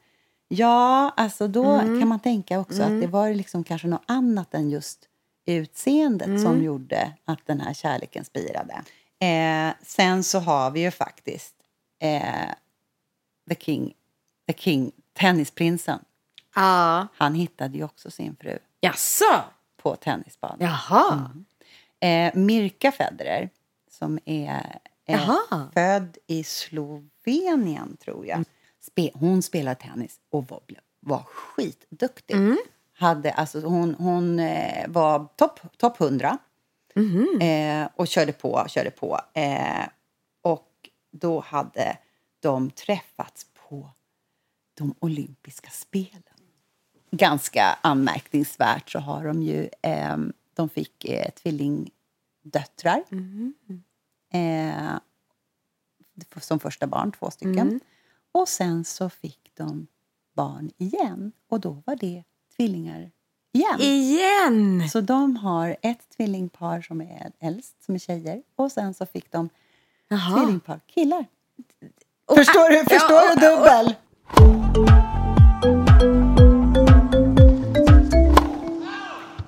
Ja, 0.48 1.14
alltså 1.18 1.48
då 1.48 1.66
Mm. 1.66 2.00
kan 2.00 2.08
man 2.08 2.20
tänka 2.20 2.60
också 2.60 2.84
att 2.84 3.02
det 3.02 3.08
var 3.08 3.30
liksom 3.34 3.64
kanske 3.64 3.88
något 3.88 4.04
annat 4.06 4.54
än 4.54 4.70
just 4.70 5.10
utseendet 5.46 6.28
Mm. 6.28 6.42
som 6.42 6.64
gjorde 6.64 7.14
att 7.26 7.40
den 7.46 7.62
här 7.62 7.74
kärleken 7.74 8.26
spirade. 8.26 8.82
Eh, 9.20 9.74
sen 9.82 10.24
så 10.24 10.40
har 10.40 10.72
vi 10.72 10.80
ju 10.82 10.92
faktiskt 10.92 11.56
eh, 12.00 12.50
The 13.50 13.56
King, 13.60 13.94
The 14.48 14.54
King, 14.54 14.92
tennisprinsen. 15.14 16.00
Ja. 16.56 17.08
Han 17.16 17.36
hittade 17.36 17.78
ju 17.78 17.84
också 17.84 18.12
sin 18.12 18.36
fru 18.36 18.58
Jaså? 18.82 19.44
på 19.78 19.96
tennisbanan. 19.96 20.58
Jaha. 20.60 21.32
Eh, 22.06 22.36
Mirka 22.36 22.92
Federer, 22.92 23.50
som 23.92 24.20
är 24.26 24.80
eh, 25.06 25.36
född 25.74 26.18
i 26.28 26.44
Slovenien, 26.44 27.98
tror 27.98 28.26
jag. 28.26 28.44
Spe, 28.82 29.12
hon 29.14 29.42
spelade 29.42 29.76
tennis 29.82 30.20
och 30.30 30.48
var, 30.48 30.62
var 31.00 31.24
skitduktig. 31.24 32.36
Mm. 32.36 32.58
Hade, 32.94 33.32
alltså, 33.32 33.60
hon 33.60 33.96
hon 33.96 34.40
eh, 34.40 34.88
var 34.88 35.28
topp 35.36 35.60
top 35.78 36.02
100 36.02 36.38
Mhm. 36.98 37.42
eh, 37.42 37.90
och 37.96 38.08
körde 38.08 38.32
på, 38.34 38.66
körde 38.68 38.92
på. 38.92 39.20
Eh, 39.34 39.86
och 40.42 40.90
då 41.12 41.40
hade 41.40 41.98
de 42.40 42.70
träffats 42.72 43.46
på 43.54 43.90
de 44.74 44.96
olympiska 45.00 45.70
spelen. 45.70 46.24
Ganska 47.12 47.78
anmärkningsvärt 47.82 48.90
så 48.90 49.00
har 49.00 49.24
de 49.26 49.44
ju... 49.44 49.70
Eh, 49.82 50.18
de 50.54 50.70
fick 50.70 51.06
eh, 51.06 51.30
tvillingdöttrar. 52.52 53.04
Eh, 54.34 55.00
som 56.42 56.60
första 56.60 56.88
barn, 56.88 57.12
två 57.12 57.32
stycken. 57.32 57.80
Och 58.32 58.50
sen 58.50 58.86
så 58.86 59.10
fick 59.10 59.52
de 59.54 59.88
barn 60.36 60.72
igen. 60.78 61.32
Och 61.50 61.60
då 61.60 61.82
var 61.86 61.96
det 61.96 62.24
tvillingar 62.56 63.12
igen. 63.52 63.80
Igen! 63.80 64.90
Så 64.90 65.02
de 65.02 65.36
har 65.36 65.76
ett 65.82 66.10
tvillingpar 66.18 66.82
som 66.82 67.02
är 67.02 67.32
äldst, 67.40 67.84
som 67.84 67.96
är 67.96 68.00
tjejer. 68.00 68.44
Och 68.56 68.72
sen 68.72 68.94
så 68.94 69.06
fick 69.06 69.32
de 69.32 69.50
Jaha. 70.08 70.38
tvillingpar 70.38 70.80
killar. 70.86 71.26
Förstår 72.36 72.70
du? 72.70 72.78
Förstår 72.86 73.36
du 73.36 73.42
dubbel? 73.42 73.96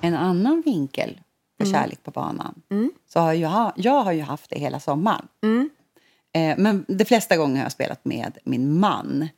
En 0.00 0.14
annan 0.14 0.62
vinkel 0.64 1.20
för 1.58 1.64
kärlek 1.72 2.02
på 2.02 2.10
banan. 2.10 2.62
Så 3.08 3.20
har 3.20 3.32
jag, 3.32 3.72
jag 3.76 4.02
har 4.02 4.12
ju 4.12 4.22
haft 4.22 4.50
det 4.50 4.58
hela 4.58 4.80
sommaren. 4.80 5.28
Eh, 6.32 6.54
men 6.58 6.84
de 6.88 7.04
flesta 7.04 7.36
gånger 7.36 7.56
har 7.56 7.62
jag 7.62 7.72
spelat 7.72 8.04
med 8.04 8.38
min 8.44 8.78
man. 8.80 9.28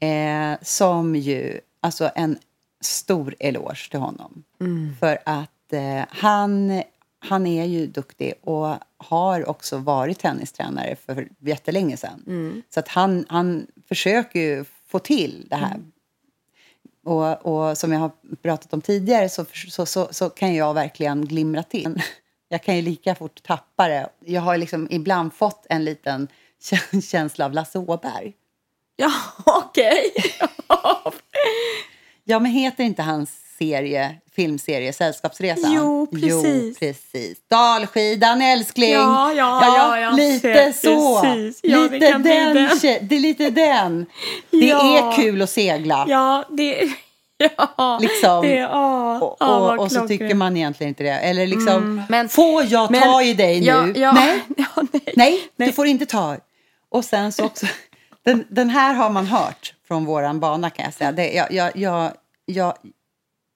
Eh, 0.00 0.58
som 0.62 1.16
ju, 1.16 1.60
alltså 1.80 2.10
en 2.14 2.38
stor 2.80 3.34
eloge 3.38 3.90
till 3.90 4.00
honom. 4.00 4.44
För 5.00 5.18
att 5.24 5.72
eh, 5.72 6.04
han, 6.08 6.82
han 7.18 7.46
är 7.46 7.64
ju 7.64 7.86
duktig 7.86 8.34
och 8.40 8.74
har 8.96 9.48
också 9.48 9.78
varit 9.78 10.18
tennistränare 10.18 10.96
för 10.96 11.28
jättelänge 11.38 11.96
sedan. 11.96 12.22
Så 12.74 12.80
att 12.80 12.88
han, 12.88 13.24
han 13.28 13.66
försöker 13.88 14.40
ju 14.40 14.64
få 14.86 14.98
till 14.98 15.46
det 15.50 15.56
här. 15.56 15.80
Och, 17.04 17.46
och 17.46 17.78
som 17.78 17.92
jag 17.92 18.00
har 18.00 18.10
pratat 18.42 18.72
om 18.72 18.80
tidigare 18.80 19.28
så, 19.28 19.44
så, 19.68 19.86
så, 19.86 20.08
så 20.10 20.30
kan 20.30 20.54
jag 20.54 20.74
verkligen 20.74 21.24
glimra 21.26 21.62
till. 21.62 22.02
Jag 22.48 22.62
kan 22.62 22.76
ju 22.76 22.82
lika 22.82 23.14
fort 23.14 23.42
tappa 23.42 23.88
det. 23.88 24.08
Jag 24.24 24.40
har 24.40 24.56
liksom 24.56 24.86
ibland 24.90 25.34
fått 25.34 25.66
en 25.70 25.84
liten 25.84 26.28
kä- 26.62 27.00
känsla 27.10 27.44
av 27.44 27.52
Lasse 27.52 27.78
Åberg. 27.78 28.32
Ja, 28.96 29.12
okej. 29.46 30.12
Ja, 32.24 32.38
men 32.38 32.52
heter 32.52 32.84
inte 32.84 33.02
hans 33.02 33.39
serie, 33.64 34.14
filmserie 34.36 34.92
Sällskapsresan? 34.92 35.72
Jo, 35.72 36.06
precis. 36.12 36.32
Jo, 36.32 36.74
precis. 36.80 37.38
Dalskidan, 37.50 38.42
älskling. 38.42 38.90
Ja, 38.92 39.32
ja, 39.32 39.60
ja, 39.76 40.00
jag 40.00 40.16
Lite 40.16 40.72
så. 40.72 41.20
precis. 41.22 41.60
Ja, 41.62 41.78
lite 41.78 41.98
den. 41.98 42.22
Det 42.22 43.16
är 43.16 43.20
lite 43.20 43.50
den. 43.50 44.06
Det 44.50 44.56
Ja. 44.66 44.98
är 45.12 45.16
kul 45.16 45.42
att 45.42 45.50
segla. 45.50 46.04
Ja, 46.08 46.44
det... 46.50 46.88
Ja, 47.76 47.98
Liksom. 48.02 48.42
det... 48.42 48.54
Ja, 48.56 49.20
Och, 49.20 49.36
ja, 49.40 49.58
vad 49.58 49.78
och, 49.78 49.84
och 49.84 49.92
så 49.92 50.08
tycker 50.08 50.34
man 50.34 50.56
egentligen 50.56 50.88
inte 50.88 51.02
det. 51.02 51.10
Eller 51.18 51.46
liksom, 51.46 52.02
Men- 52.08 52.28
får 52.28 52.64
jag 52.64 52.88
ta 52.88 53.16
men- 53.18 53.26
i 53.26 53.34
dig 53.34 53.60
nu? 53.60 53.66
Ja, 53.66 53.86
ja, 53.94 54.12
Nej, 54.12 54.40
ja, 54.56 54.64
nej. 54.92 55.02
nej, 55.16 55.48
Nej. 55.56 55.68
du 55.68 55.72
får 55.72 55.86
inte 55.86 56.06
ta. 56.06 56.36
Och 56.90 57.04
sen 57.04 57.32
så 57.32 57.44
också, 57.44 57.66
den, 58.24 58.44
den 58.50 58.70
här 58.70 58.94
har 58.94 59.10
man 59.10 59.26
hört 59.26 59.74
från 59.88 60.04
våran 60.04 60.40
bana 60.40 60.70
kan 60.70 60.84
jag 60.84 60.94
säga. 60.94 61.12
Det, 61.12 61.32
jag, 61.32 61.52
jag, 61.52 61.76
jag, 61.76 62.10
jag, 62.46 62.74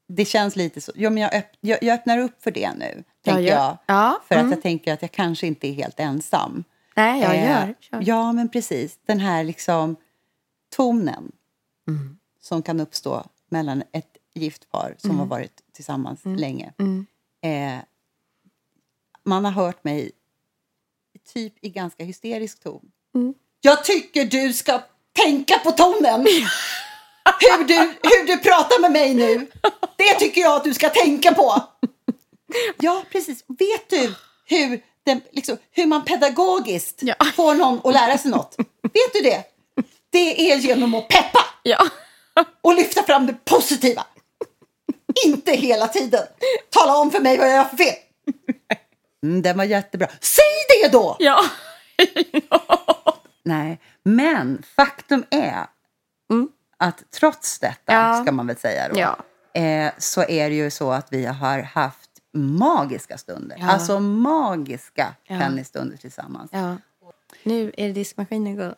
det 0.08 0.24
känns 0.24 0.56
lite 0.56 0.80
så. 0.80 0.92
Ja, 0.94 1.10
men 1.10 1.22
jag, 1.22 1.34
öpp, 1.34 1.46
jag, 1.60 1.82
jag 1.82 1.94
öppnar 1.94 2.18
upp 2.18 2.42
för 2.42 2.50
det 2.50 2.72
nu, 2.74 3.04
tänker 3.24 3.42
ja. 3.42 3.78
jag. 3.86 3.96
Ja, 3.96 4.20
För 4.28 4.34
mm. 4.34 4.46
att 4.46 4.52
jag 4.52 4.62
tänker 4.62 4.92
att 4.92 5.02
jag 5.02 5.12
kanske 5.12 5.46
inte 5.46 5.68
är 5.68 5.72
helt 5.72 6.00
ensam. 6.00 6.64
Nej, 6.96 7.20
jag 7.22 7.34
Eh, 7.34 7.44
gör. 7.50 7.74
Kör. 7.80 8.02
Ja, 8.06 8.32
men 8.32 8.48
precis. 8.48 8.98
Den 9.06 9.20
här 9.20 9.44
liksom 9.44 9.96
tonen 10.76 11.32
Mm. 11.88 12.16
som 12.40 12.62
kan 12.62 12.80
uppstå 12.80 13.24
mellan 13.50 13.82
ett 13.92 14.16
gift 14.34 14.70
par 14.70 14.94
som 14.98 15.18
har 15.18 15.26
varit 15.26 15.62
tillsammans 15.72 16.20
länge. 16.24 16.72
Mm. 16.78 17.06
Eh, 17.42 17.84
man 19.24 19.44
har 19.44 19.52
hört 19.52 19.84
mig 19.84 20.10
typ 21.34 21.52
i 21.60 21.68
ganska 21.70 22.04
hysterisk 22.04 22.62
ton. 22.62 22.90
Mm. 23.14 23.34
Jag 23.60 23.84
tycker 23.84 24.24
du 24.24 24.52
ska 24.52 24.82
tänka 25.12 25.58
på 25.58 25.70
tonen! 25.70 26.26
hur, 27.40 27.64
du, 27.64 27.74
hur 28.02 28.26
du 28.26 28.38
pratar 28.38 28.80
med 28.80 28.92
mig 28.92 29.14
nu, 29.14 29.46
det 29.96 30.14
tycker 30.18 30.40
jag 30.40 30.52
att 30.56 30.64
du 30.64 30.74
ska 30.74 30.88
tänka 30.88 31.34
på! 31.34 31.62
Ja, 32.78 33.02
precis. 33.12 33.44
Vet 33.58 33.90
du 33.90 34.14
hur, 34.46 34.80
den, 35.06 35.20
liksom, 35.32 35.56
hur 35.70 35.86
man 35.86 36.04
pedagogiskt 36.04 36.98
Ja. 37.02 37.14
får 37.36 37.54
någon 37.54 37.80
att 37.84 37.94
lära 37.94 38.18
sig 38.18 38.30
något? 38.30 38.54
Vet 38.82 39.12
du 39.12 39.20
det? 39.20 39.44
Det 40.10 40.52
är 40.52 40.56
genom 40.56 40.94
att 40.94 41.08
peppa 41.08 41.40
Ja. 41.62 41.86
och 42.62 42.74
lyfta 42.74 43.02
fram 43.02 43.26
det 43.26 43.44
positiva. 43.44 44.06
Inte 45.26 45.52
hela 45.52 45.88
tiden 45.88 46.22
tala 46.70 46.96
om 46.96 47.10
för 47.10 47.20
mig 47.20 47.38
vad 47.38 47.48
jag 47.48 47.54
gör 47.56 47.64
för 47.64 47.76
fel. 47.76 47.94
Mm, 49.22 49.42
den 49.42 49.56
var 49.56 49.64
jättebra. 49.64 50.06
Säg 50.20 50.44
det 50.82 50.88
då! 50.88 51.16
Ja. 51.18 51.44
Nej, 53.44 53.80
men 54.02 54.62
faktum 54.76 55.24
är 55.30 55.66
att 56.84 57.02
trots 57.10 57.58
detta, 57.58 57.92
Ja. 57.92 58.22
ska 58.22 58.32
man 58.32 58.46
väl 58.46 58.56
säga 58.56 58.88
då, 58.88 58.98
Ja. 59.00 59.16
eh, 59.60 59.92
så 59.98 60.22
är 60.22 60.48
det 60.50 60.56
ju 60.56 60.70
så 60.70 60.90
att 60.90 61.12
vi 61.12 61.26
har 61.26 61.58
haft 61.58 62.10
magiska 62.36 63.18
stunder. 63.18 63.58
Alltså 63.68 64.00
magiska 64.00 65.14
Ja. 65.24 65.38
tennisstunder 65.38 65.96
tillsammans. 65.96 66.50
ja. 66.52 66.76
Nu 67.42 67.72
är 67.76 67.86
det 67.86 67.92
diskmaskinen 67.92 68.46
igång. 68.46 68.74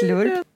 Slurp. 0.00 0.46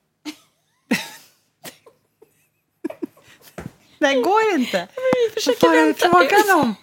Det 3.99 4.15
går 4.15 4.43
inte. 4.55 4.89
Vad 5.63 5.75
är 5.75 5.85
vänta 5.85 6.09
frågan 6.11 6.61
om? 6.61 6.75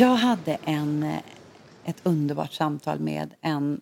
Jag 0.00 0.16
hade 0.16 0.58
en, 0.64 1.02
eh, 1.02 1.18
ett 1.84 2.00
underbart 2.02 2.52
samtal 2.52 3.00
med 3.00 3.34
en 3.40 3.80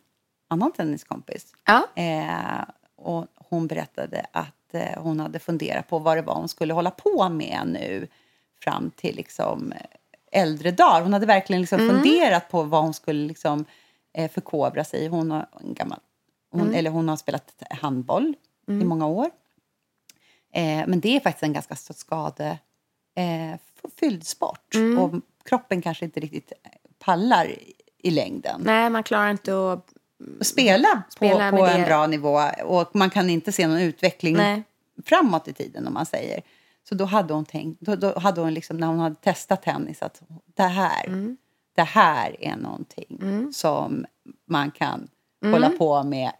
annan 0.48 0.72
tenniskompis. 0.72 1.54
Ja. 1.64 2.02
Eh, 2.02 2.64
och 2.96 3.26
hon 3.34 3.66
berättade 3.66 4.26
att 4.32 4.74
eh, 4.74 5.02
hon 5.02 5.20
hade 5.20 5.38
funderat 5.38 5.88
på 5.88 5.98
vad 5.98 6.16
det 6.16 6.22
var 6.22 6.34
hon 6.34 6.48
skulle 6.48 6.74
hålla 6.74 6.90
på 6.90 7.28
med 7.28 7.60
nu 7.66 8.08
fram 8.60 8.90
till 8.90 9.16
liksom, 9.16 9.72
eh, 9.72 10.40
äldre 10.42 10.70
dagar. 10.70 11.02
Hon 11.02 11.12
hade 11.12 11.26
verkligen 11.26 11.60
liksom 11.60 11.78
funderat 11.78 12.50
på 12.50 12.62
vad 12.62 12.82
hon 12.82 12.94
skulle 12.94 13.26
liksom, 13.26 13.64
eh, 14.12 14.30
förkovra 14.30 14.84
sig 14.84 15.04
i. 15.04 15.08
Hon 15.08 15.30
har, 15.30 15.46
en 15.60 15.74
gammal, 15.74 16.00
hon, 16.50 16.74
eller 16.74 16.90
hon 16.90 17.08
har 17.08 17.16
spelat 17.16 17.62
handboll 17.70 18.34
i 18.66 18.84
många 18.84 19.06
år. 19.06 19.30
Eh, 20.52 20.86
men 20.86 21.00
det 21.00 21.16
är 21.16 21.20
faktiskt 21.20 21.42
en 21.42 21.52
ganska 21.52 21.76
så 21.76 21.94
skade 21.94 22.58
eh, 23.14 23.58
fylld 24.00 24.26
sport. 24.26 24.74
Och 24.98 25.14
kroppen 25.48 25.82
kanske 25.82 26.04
inte 26.04 26.20
riktigt 26.20 26.52
pallar 26.98 27.54
i, 27.98 28.10
längden. 28.10 28.60
Nej, 28.64 28.90
man 28.90 29.02
klarar 29.02 29.30
inte 29.30 29.72
att... 29.72 29.92
Spela, 30.40 31.02
Spela 31.08 31.50
på, 31.50 31.56
på 31.56 31.66
en 31.66 31.80
det. 31.80 31.86
bra 31.86 32.06
nivå. 32.06 32.40
Och 32.64 32.90
man 32.94 33.10
kan 33.10 33.30
inte 33.30 33.52
se 33.52 33.66
någon 33.66 33.80
utveckling 33.80 34.36
Nej. 34.36 34.62
framåt 35.04 35.48
i 35.48 35.52
tiden 35.52 35.86
om 35.86 35.94
man 35.94 36.06
säger. 36.06 36.42
Så 36.88 36.94
då 36.94 37.04
hade 37.04 37.34
hon 37.34 37.44
tänkt, 37.44 37.80
då, 37.80 37.96
då 37.96 38.18
hade 38.18 38.40
hon 38.40 38.54
liksom, 38.54 38.76
när 38.76 38.86
hon 38.86 38.98
hade 38.98 39.14
testat 39.14 39.62
tennis 39.62 40.02
att 40.02 40.22
det 40.56 40.62
här, 40.62 41.06
Mm. 41.06 41.36
det 41.76 41.82
här 41.82 42.36
är 42.44 42.56
någonting 42.56 43.18
som 43.52 44.06
man 44.48 44.70
kan 44.70 45.08
hålla 45.44 45.70
på 45.70 46.02
med 46.02 46.32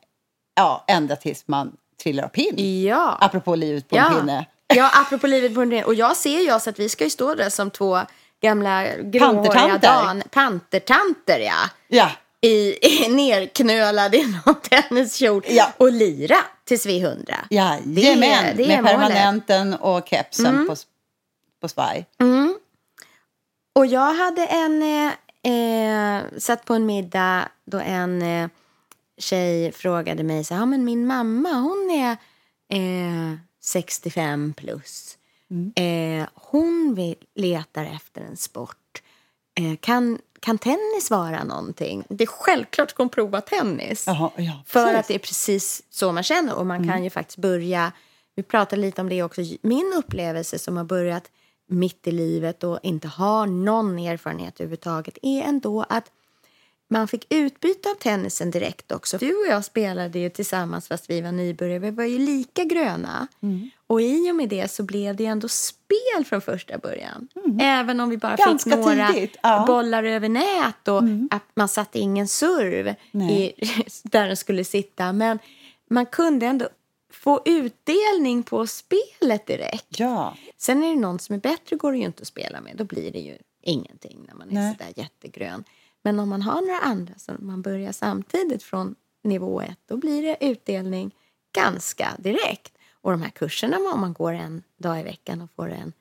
ja, 0.57 0.85
ända 0.88 1.17
tills 1.17 1.49
man 1.49 1.77
trillar 2.03 2.25
av 2.25 2.29
pinn. 2.29 2.83
Ja. 2.85 3.19
Apropå 3.21 3.55
livet 3.55 3.88
på 3.88 3.97
en 3.97 4.15
pinne. 4.15 4.47
Ja, 4.75 4.91
apropå 5.07 5.27
livet 5.27 5.55
på 5.55 5.61
en 5.61 5.71
pinne. 5.71 5.85
Och 5.85 5.95
jag 5.95 6.17
ser 6.17 6.41
ju 6.41 6.55
oss 6.55 6.69
att 6.69 6.79
vi 6.79 6.88
ska 6.88 7.05
ju 7.05 7.11
stå 7.11 7.35
där 7.35 7.50
som 7.50 7.71
två 7.71 7.99
gamla 8.42 8.85
gråhåriga 8.97 9.78
dan. 9.78 10.23
Pantertanter, 10.30 11.38
ja. 11.40 11.71
Ja, 11.88 12.11
I, 12.40 12.87
i 12.87 13.09
nerknölade 13.09 14.16
i 14.16 14.26
någon 14.47 14.54
tenniskjol 14.61 15.42
Ja. 15.49 15.73
och 15.76 15.92
lira 15.92 16.37
tills 16.64 16.87
vi 16.87 17.00
är 17.02 17.09
hundra. 17.11 17.37
jajamän. 17.50 17.85
Det 18.57 18.62
det 18.62 18.68
med 18.68 18.85
permanenten 18.85 19.75
och 19.75 20.09
kepsen 20.09 20.66
på, 20.68 20.76
på 21.61 21.68
svaj. 21.68 22.07
Och 23.75 23.87
jag 23.87 24.14
hade 24.14 24.47
en, 24.47 24.83
eh, 24.83 25.12
eh, 25.52 26.23
satt 26.38 26.64
på 26.64 26.75
en 26.75 26.87
middag 26.87 27.49
då 27.64 27.78
en 27.78 28.23
eh, 28.23 28.49
tjej 29.18 29.73
frågade 29.73 30.23
mig 30.23 30.45
så 30.45 30.54
här, 30.54 30.61
ja 30.61 30.66
men 30.66 30.85
min 30.85 31.07
mamma 31.07 31.49
hon 31.52 31.90
är 31.90 32.11
eh, 32.73 33.38
65 33.62 34.54
plus. 34.57 35.18
Eh, 35.75 36.28
hon 36.35 36.95
vill, 36.95 37.17
letar 37.35 37.85
efter 37.85 38.21
en 38.21 38.37
sport. 38.37 39.02
Eh, 39.61 39.76
kan, 39.81 40.19
kan 40.40 40.59
tennis 40.59 41.11
vara 41.11 41.45
någonting? 41.45 42.05
Det 42.09 42.25
är 42.25 42.28
självklart 42.28 42.90
ska 42.90 43.02
hon 43.02 43.11
prova 43.11 43.40
tennis. 43.40 44.05
Jaha, 44.07 44.31
ja, 44.37 44.62
För 44.67 44.95
att 44.95 45.09
det 45.09 45.14
är 45.14 45.19
precis 45.19 45.83
så 45.90 46.12
man 46.12 46.23
känner. 46.23 46.55
Och 46.55 46.67
man 46.67 46.88
kan 46.88 47.05
ju 47.05 47.11
faktiskt 47.11 47.38
börja, 47.38 47.93
vi 48.37 48.43
pratade 48.43 48.83
lite 48.83 49.00
om 49.00 49.09
det 49.09 49.23
också, 49.23 49.40
min 49.62 49.93
upplevelse 49.97 50.59
som 50.59 50.76
har 50.76 50.85
börjat 50.85 51.31
mitt 51.69 52.07
i 52.07 52.12
livet 52.12 52.64
och 52.64 52.78
inte 52.83 53.09
har 53.09 53.47
någon 53.47 53.99
erfarenhet 53.99 54.61
överhuvudtaget 54.61 55.19
är 55.23 55.43
ändå 55.43 55.85
att 55.88 56.11
man 56.90 57.09
fick 57.09 57.26
utbyte 57.31 57.88
av 57.90 57.95
tennisen 57.95 58.50
direkt 58.50 58.93
också. 58.93 59.19
Du 59.19 59.35
och 59.35 59.47
jag 59.49 59.64
spelade 59.64 60.19
ju 60.19 60.31
tillsammans 60.31 60.88
fast 60.88 61.11
vi 61.11 61.21
var 61.21 61.32
nybörjare. 61.32 61.78
Vi 61.78 61.91
var 61.91 62.04
ju 62.04 62.19
lika 62.19 62.65
gröna. 62.65 63.28
Och 63.89 64.03
i 64.03 64.31
och 64.31 64.37
med 64.37 64.49
det 64.49 64.71
så 64.71 64.83
blev 64.83 65.17
det 65.17 65.27
ändå 65.27 65.49
spel 65.49 66.25
från 66.27 66.41
första 66.41 66.79
början. 66.79 67.29
Även 67.61 68.01
om 68.01 68.11
vi 68.11 68.17
bara 68.17 68.37
Ganska 68.37 68.71
fick 68.71 68.79
några 68.79 69.09
ja. 69.43 69.65
bollar 69.67 70.05
över 70.05 70.29
nät 70.29 70.89
och 70.89 71.03
att 71.31 71.43
man 71.55 71.69
satte 71.69 71.99
ingen 71.99 72.29
serv 72.29 72.95
i, 73.13 73.53
där 74.03 74.27
den 74.27 74.37
skulle 74.37 74.65
sitta. 74.65 75.13
Men 75.13 75.39
man 75.91 76.07
kunde 76.07 76.47
ändå 76.47 76.69
få 77.13 77.43
utdelning 77.45 78.43
på 78.43 78.67
spelet 78.67 79.47
direkt. 79.47 79.99
Ja. 80.01 80.37
Sen 80.57 80.83
är 80.83 80.89
det 80.95 81.01
någon 81.01 81.19
som 81.19 81.35
är 81.35 81.41
bättre 81.41 81.77
går 81.77 81.93
det 81.93 81.99
ju 81.99 82.05
inte 82.05 82.21
att 82.21 82.29
spela 82.29 82.61
med. 82.61 82.77
Då 82.77 82.85
blir 82.85 83.13
det 83.13 83.19
ju 83.21 83.39
ingenting 83.63 84.25
när 84.29 84.35
man 84.35 84.49
är 84.49 84.55
Nej. 84.55 84.77
sådär 84.79 84.93
jättegrön. 84.97 85.65
Men 86.03 86.21
om 86.21 86.29
man 86.29 86.43
har 86.43 86.61
några 86.61 86.81
andra 86.81 87.15
som 87.17 87.37
man 87.39 87.63
börjar 87.63 87.93
samtidigt 87.93 88.63
från 88.63 88.95
nivå 89.25 89.61
ett, 89.61 89.79
då 89.87 89.97
blir 89.97 90.23
det 90.23 90.37
utdelning 90.41 91.15
ganska 91.53 92.09
direkt. 92.19 92.77
Och 93.08 93.12
de 93.12 93.23
här 93.23 93.30
kurserna, 93.30 93.76
om 93.94 94.00
man 94.00 94.12
går 94.12 94.32
en 94.32 94.62
dag 94.78 95.00
i 95.00 95.02
veckan 95.02 95.40
och 95.40 95.49
får 95.56 95.71
en 95.71 95.92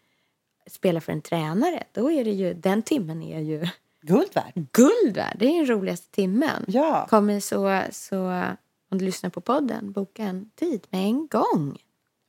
spela 0.71 1.01
för 1.01 1.11
en 1.11 1.21
tränare, 1.21 1.83
då 1.91 2.11
är 2.11 2.23
det 2.25 2.31
ju, 2.31 2.53
den 2.53 2.81
timmen 2.83 3.21
är 3.23 3.39
ju 3.39 3.67
Guld 4.01 4.33
värd. 4.33 4.53
guld 4.71 5.15
värd. 5.15 5.35
Det 5.39 5.45
är 5.45 5.57
den 5.57 5.65
roligaste 5.65 6.11
timmen. 6.11 6.65
Ja. 6.67 7.07
Kommer 7.09 7.39
så, 7.39 7.81
så, 7.91 8.43
om 8.91 8.97
du 8.97 9.05
lyssnar 9.05 9.29
på 9.29 9.41
podden, 9.41 9.91
boka 9.91 10.23
en 10.23 10.49
tid 10.55 10.87
med 10.89 11.01
en 11.05 11.27
gång. 11.27 11.77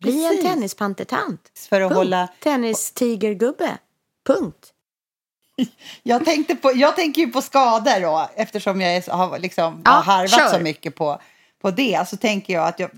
Bli 0.01 0.25
en 0.25 0.31
Precis. 0.31 0.45
tennispantertant. 0.51 1.51
För 1.69 1.81
att 1.81 1.89
Punkt. 1.89 1.97
hålla... 1.97 2.29
Tennistigergubbe. 2.43 3.79
Punkt. 4.27 4.73
Jag, 6.03 6.25
tänkte 6.25 6.57
på, 6.57 6.73
jag 6.75 6.97
tänker 6.97 7.23
ju 7.23 7.29
på 7.29 7.43
skador 7.43 8.01
då, 8.01 8.29
eftersom 8.35 8.81
jag 8.81 8.97
är, 8.97 9.11
har, 9.11 9.39
liksom, 9.39 9.83
Ja, 9.85 9.91
har 9.91 10.03
harvat 10.03 10.31
kör. 10.31 10.49
så 10.49 10.61
mycket 10.61 10.95
på, 10.95 11.21
på 11.61 11.71
det. 11.71 12.09
Så 12.09 12.17
tänker 12.17 12.53
jag 12.55 12.69
att 12.69 12.81
jag 12.81 12.91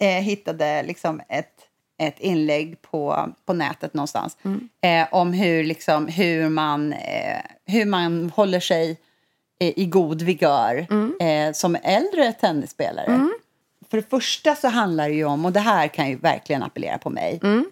eh, 0.00 0.08
hittade 0.08 0.82
liksom 0.82 1.20
ett, 1.28 1.54
ett 1.98 2.20
inlägg 2.20 2.82
på, 2.82 3.32
på 3.46 3.52
nätet 3.52 3.94
någonstans 3.94 4.36
Mm. 4.44 4.68
eh, 4.80 5.14
om 5.14 5.32
hur, 5.32 5.64
liksom, 5.64 6.06
hur, 6.06 6.48
man, 6.48 6.92
eh, 6.92 7.40
hur 7.66 7.84
man 7.84 8.30
håller 8.36 8.60
sig 8.60 8.96
eh, 9.60 9.72
i 9.78 9.86
god 9.86 10.22
vigör 10.22 10.86
Mm. 10.90 11.14
eh, 11.20 11.52
som 11.52 11.76
äldre 11.82 12.32
tennisspelare. 12.32 13.28
För 13.90 13.96
det 13.96 14.10
första 14.10 14.54
så 14.54 14.68
handlar 14.68 15.08
det 15.08 15.14
ju 15.14 15.24
om, 15.24 15.44
och 15.44 15.52
det 15.52 15.60
här 15.60 15.88
kan 15.88 16.08
ju 16.08 16.16
verkligen 16.16 16.62
appellera 16.62 16.98
på 16.98 17.10
mig, 17.10 17.40
Mm. 17.42 17.70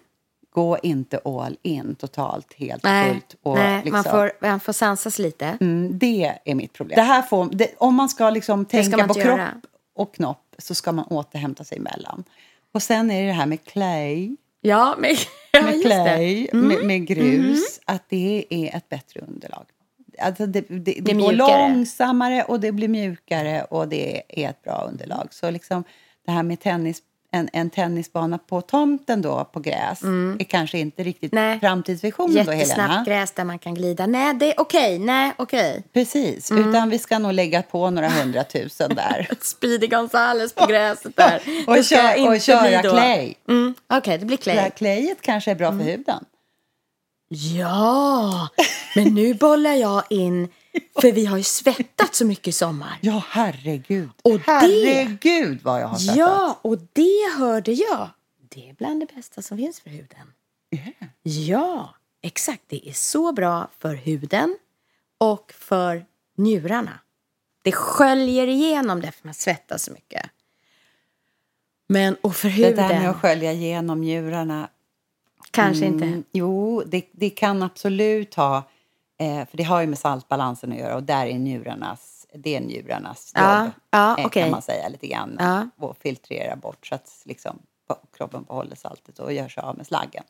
gå 0.49 0.77
inte 0.83 1.19
all 1.25 1.57
in 1.61 1.95
totalt, 1.95 2.53
helt 2.53 2.83
Nej, 2.83 3.09
fullt. 3.11 3.35
Och 3.43 3.55
nej 3.57 3.71
man, 3.73 3.83
liksom- 3.83 4.03
får, 4.03 4.31
man 4.41 4.59
får 4.59 4.73
sansas 4.73 5.19
lite. 5.19 5.57
Mm, 5.61 5.99
det 5.99 6.33
är 6.45 6.55
mitt 6.55 6.73
problem. 6.73 6.95
Det 6.95 7.01
här 7.01 7.21
får, 7.21 7.49
det, 7.51 7.75
om 7.77 7.95
man 7.95 8.09
ska 8.09 8.29
liksom 8.29 8.65
tänka 8.65 8.97
man 8.97 9.07
på 9.07 9.13
inte 9.13 9.21
kropp 9.27 9.37
göra. 9.39 9.61
och 9.95 10.13
knopp 10.15 10.46
så 10.57 10.75
ska 10.75 10.91
man 10.91 11.05
återhämta 11.05 11.63
sig 11.63 11.77
emellan. 11.77 12.23
Och 12.71 12.83
sen 12.83 13.11
är 13.11 13.21
det 13.21 13.27
det 13.27 13.33
här 13.33 13.45
med 13.45 13.63
clay, 13.63 14.35
Ja, 14.61 14.95
men, 14.97 15.15
ja 15.51 15.61
med, 15.61 15.81
clay. 15.81 16.47
Mm. 16.53 16.67
med, 16.67 16.85
med 16.85 17.07
grus, 17.07 17.79
att 17.85 18.03
det 18.09 18.45
är 18.49 18.77
ett 18.77 18.89
bättre 18.89 19.19
underlag. 19.19 19.65
Alltså 20.19 20.45
det, 20.45 20.61
det, 20.69 20.79
det, 20.79 21.01
Det 21.01 21.13
går 21.13 21.31
långsammare 21.31 22.43
och 22.43 22.59
det 22.59 22.71
blir 22.71 22.87
mjukare 22.87 23.63
och 23.63 23.87
det 23.87 24.23
är 24.27 24.49
ett 24.49 24.63
bra 24.63 24.87
underlag. 24.91 25.27
Så 25.31 25.51
liksom 25.51 25.83
det 26.25 26.31
här 26.31 26.43
med 26.43 26.59
tennis, 26.59 27.01
en, 27.31 27.49
en 27.53 27.69
tennisbana 27.69 28.37
på 28.37 28.61
tomten 28.61 29.21
då, 29.21 29.45
på 29.53 29.59
gräs, 29.59 30.01
är 30.39 30.43
kanske 30.43 30.79
inte 30.79 31.03
riktigt 31.03 31.31
Mm. 31.33 31.45
Nej. 31.45 31.59
framtidsvisionen 31.59 32.33
då, 32.33 32.39
Helena. 32.51 32.55
Jättesnabbt 32.59 33.07
gräs 33.07 33.31
där 33.31 33.43
man 33.43 33.59
kan 33.59 33.73
glida. 33.75 34.05
Nej, 34.07 34.33
det 34.33 34.53
är 34.53 34.59
okej. 34.61 34.99
Nej, 34.99 35.31
okej. 35.37 35.83
Precis, 35.93 36.51
Mm. 36.51 36.69
utan 36.69 36.89
vi 36.89 36.99
ska 36.99 37.19
nog 37.19 37.33
lägga 37.33 37.61
på 37.61 37.89
några 37.89 38.09
hundratusen 38.09 38.95
där. 38.95 39.27
Speedy 39.41 39.87
Gonzales 39.87 40.53
på 40.53 40.65
gräset 40.65 41.15
där. 41.15 41.41
och, 41.67 41.75
Det 41.75 41.83
ska 41.83 41.95
kö- 41.95 42.27
och 42.29 42.41
köra 42.41 42.81
clay. 42.81 43.33
Mm, 43.49 43.73
okej, 43.93 44.17
det 44.17 44.25
blir 44.25 44.39
Det 44.43 44.51
här 44.51 44.69
clay. 44.69 44.71
clayet 44.71 45.21
kanske 45.21 45.51
är 45.51 45.55
bra 45.55 45.67
Mm. 45.67 45.79
för 45.85 45.91
huden. 45.91 46.23
Ja, 47.29 48.49
men 48.95 49.15
nu 49.15 49.33
bollar 49.33 49.73
jag 49.73 50.03
in, 50.09 50.49
för 51.01 51.11
vi 51.11 51.25
har 51.25 51.37
ju 51.37 51.43
svettat 51.43 52.15
så 52.15 52.25
mycket 52.25 52.47
i 52.47 52.51
sommar. 52.51 52.97
Ja, 53.01 53.23
herregud. 53.29 54.09
Och 54.23 54.31
det- 54.31 54.43
herregud 54.45 55.59
vad 55.63 55.81
jag 55.81 55.87
har 55.87 55.97
svettats. 55.97 56.17
Ja, 56.17 56.59
och 56.61 56.77
det 56.93 57.35
hörde 57.37 57.71
jag. 57.71 58.09
Det 58.49 58.69
är 58.69 58.73
bland 58.73 58.99
det 58.99 59.15
bästa 59.15 59.41
som 59.41 59.57
finns 59.57 59.79
för 59.79 59.89
huden. 59.89 60.33
Ja, 61.23 61.95
exakt. 62.21 62.63
Det 62.67 62.89
är 62.89 62.93
så 62.93 63.31
bra 63.31 63.67
för 63.79 63.95
huden 63.95 64.57
och 65.17 65.53
för 65.57 66.05
njurarna. 66.37 66.99
Det 67.63 67.71
sköljer 67.71 68.47
igenom 68.47 69.01
det 69.01 69.11
för 69.11 69.27
man 69.27 69.33
svettas 69.33 69.83
så 69.83 69.91
mycket. 69.91 70.29
Men 71.89 72.15
och 72.21 72.35
för 72.35 72.47
Det 72.47 72.53
huden 72.53 72.75
där 72.89 72.99
med 72.99 73.09
att 73.09 73.15
skölja 73.21 73.51
igenom 73.51 74.01
njurarna. 74.01 74.69
kanske 75.51 75.85
mm, 75.85 76.03
inte. 76.03 76.29
Jo, 76.31 76.83
det, 76.85 77.05
det 77.11 77.29
kan 77.29 77.63
absolut 77.63 78.33
ha... 78.35 78.63
Eh, 79.19 79.47
för 79.47 79.57
det 79.57 79.63
har 79.63 79.81
ju 79.81 79.87
med 79.87 79.99
saltbalansen 79.99 80.71
att 80.71 80.77
göra 80.77 80.95
och 80.95 81.03
där 81.03 81.25
är 81.25 81.33
njurarnas, 81.39 82.27
det 82.33 82.55
är 82.55 82.59
njurarnas 82.61 83.31
Ja, 83.35 83.63
jobb. 83.63 83.71
ja, 83.91 84.17
eh, 84.17 84.25
okej. 84.25 84.41
Kan 84.43 84.51
man 84.51 84.61
säga 84.61 84.89
lite 84.89 85.07
grann. 85.07 85.37
Ja. 85.39 85.69
Och 85.87 85.97
filtrera 85.97 86.55
bort 86.55 86.87
så 86.87 86.95
att 86.95 87.09
liksom, 87.25 87.59
kroppen 88.17 88.43
behåller 88.43 88.75
saltet 88.75 89.19
och 89.19 89.33
gör 89.33 89.49
sig 89.49 89.63
av 89.63 89.77
med 89.77 89.87
slaggen. 89.87 90.23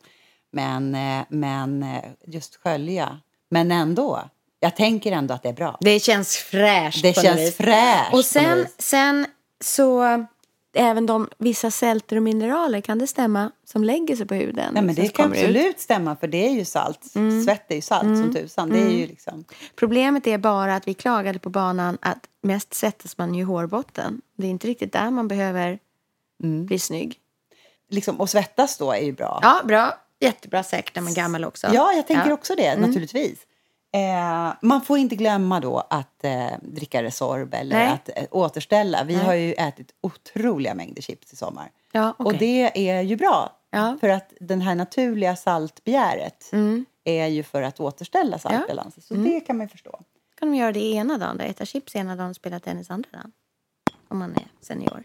Men, 0.50 0.94
eh, 0.94 1.24
men 1.28 1.82
eh, 1.82 2.04
just 2.26 2.56
skölja. 2.56 3.20
Men 3.50 3.72
ändå, 3.72 4.20
jag 4.60 4.76
tänker 4.76 5.12
ändå 5.12 5.34
att 5.34 5.42
det 5.42 5.48
är 5.48 5.52
bra. 5.52 5.78
Det 5.80 6.00
känns 6.00 6.36
fräscht 6.36 7.02
Det 7.02 7.12
känns 7.12 7.56
fräscht. 7.56 8.14
Och 8.14 8.24
sen, 8.24 8.66
sen 8.78 9.26
så, 9.64 10.24
även 10.78 11.06
de 11.06 11.28
vissa 11.38 11.70
sälter 11.70 12.16
och 12.16 12.22
mineraler, 12.22 12.80
kan 12.80 12.98
det 12.98 13.06
stämma, 13.06 13.50
som 13.64 13.84
lägger 13.84 14.16
sig 14.16 14.26
på 14.26 14.34
huden? 14.34 14.74
Nej, 14.74 14.82
men 14.82 14.94
det 14.94 15.08
kan 15.08 15.24
kommer 15.24 15.36
ut? 15.36 15.42
Mm. 15.42 15.50
absolut 15.50 15.80
stämma, 15.80 16.16
för 16.16 16.26
det 16.28 16.46
är 16.46 16.50
ju 16.50 16.64
salt. 16.64 17.04
Svett 17.44 17.70
är 17.70 17.74
ju 17.74 17.80
salt 17.80 18.18
som 18.18 18.34
tusan. 18.34 18.70
Det 18.70 18.78
är 18.80 18.90
ju 18.90 19.06
liksom... 19.06 19.44
Problemet 19.76 20.26
är 20.26 20.38
bara 20.38 20.76
att 20.76 20.88
vi 20.88 20.94
klagade 20.94 21.38
på 21.38 21.50
banan 21.50 21.98
att 22.02 22.28
mest 22.42 22.74
svettas 22.74 23.18
man 23.18 23.34
ju 23.34 23.40
i 23.40 23.44
hårbotten. 23.44 24.20
Det 24.36 24.46
är 24.46 24.50
inte 24.50 24.66
riktigt 24.66 24.92
där 24.92 25.10
man 25.10 25.28
behöver 25.28 25.78
bli 26.66 26.78
snygg. 26.78 27.18
liksom... 27.90 28.20
Och 28.20 28.30
svettas 28.30 28.78
då 28.78 28.92
är 28.92 29.00
ju 29.00 29.12
bra. 29.12 29.38
Ja, 29.42 29.60
bra. 29.64 29.94
Jättebra 30.20 30.62
säkert 30.62 30.94
när 30.94 31.02
man 31.02 31.12
är 31.12 31.16
gammal 31.16 31.44
också. 31.44 31.66
Ja, 31.72 31.92
jag 31.92 32.06
tänker 32.06 32.28
Ja. 32.28 32.34
också 32.34 32.54
det, 32.56 32.76
naturligtvis. 32.76 33.38
Eh, 33.94 34.54
man 34.62 34.80
får 34.82 34.98
inte 34.98 35.16
glömma 35.16 35.60
då 35.60 35.78
att 35.90 36.24
eh, 36.24 36.46
dricka 36.62 37.02
Resorb 37.02 37.54
eller 37.54 37.76
Nej. 37.76 37.88
att 37.88 38.08
eh, 38.16 38.24
återställa. 38.30 39.04
Vi 39.04 39.14
har 39.14 39.34
ju 39.34 39.52
ätit 39.52 39.90
otroliga 40.00 40.74
mängder 40.74 41.02
chips 41.02 41.32
i 41.32 41.36
sommar. 41.36 41.70
Ja, 41.92 42.14
okej. 42.18 42.26
Och 42.32 42.38
det 42.38 42.88
är 42.90 43.02
ju 43.02 43.16
bra. 43.16 43.52
Ja. 43.70 43.96
För 44.00 44.08
att 44.08 44.32
den 44.40 44.60
här 44.60 44.74
naturliga 44.74 45.36
saltbegäret 45.36 46.48
Mm. 46.52 46.84
är 47.04 47.26
ju 47.26 47.42
för 47.42 47.62
att 47.62 47.80
återställa 47.80 48.38
saltbalansen. 48.38 49.02
Så 49.02 49.14
det 49.14 49.40
kan 49.40 49.56
man 49.56 49.66
ju 49.66 49.70
förstå. 49.70 50.00
kan 50.38 50.48
de 50.50 50.56
göra 50.56 50.72
det 50.72 50.80
ena 50.94 51.18
dagen, 51.18 51.36
då. 51.38 51.44
äta 51.44 51.64
chips 51.66 51.96
ena 51.96 52.16
dagen 52.16 52.30
och 52.30 52.36
spela 52.36 52.60
tennis 52.60 52.90
andra 52.90 53.08
dagen. 53.12 53.32
Om 54.08 54.18
man 54.18 54.32
är 54.34 54.46
senior. 54.60 55.04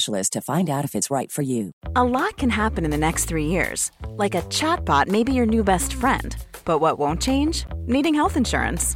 to 0.31 0.41
find 0.41 0.69
out 0.69 0.85
if 0.85 0.95
it's 0.95 1.11
right 1.11 1.31
for 1.31 1.41
you. 1.41 1.71
A 1.95 2.03
lot 2.03 2.37
can 2.37 2.49
happen 2.49 2.85
in 2.85 2.91
the 2.91 2.97
next 2.97 3.25
three 3.25 3.45
years. 3.45 3.91
Like 4.09 4.35
a 4.35 4.41
chatbot 4.43 5.07
may 5.07 5.23
be 5.23 5.33
your 5.33 5.45
new 5.45 5.63
best 5.63 5.93
friend. 5.93 6.35
But 6.65 6.79
what 6.79 6.99
won't 6.99 7.21
change? 7.21 7.65
Needing 7.85 8.13
health 8.13 8.37
insurance. 8.37 8.95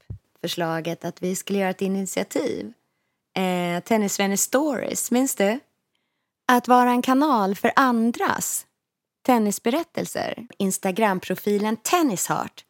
förslaget 0.41 1.05
att 1.05 1.23
vi 1.23 1.35
skulle 1.35 1.59
göra 1.59 1.69
ett 1.69 1.81
initiativ. 1.81 2.73
Eh, 3.37 3.83
Tennisvänner 3.83 4.35
Stories, 4.35 5.11
minns 5.11 5.35
du? 5.35 5.59
Att 6.47 6.67
vara 6.67 6.89
en 6.89 7.01
kanal 7.01 7.55
för 7.55 7.71
andras 7.75 8.65
tennisberättelser. 9.25 10.47
Instagramprofilen 10.57 11.77
Tennisheart. 11.77 12.65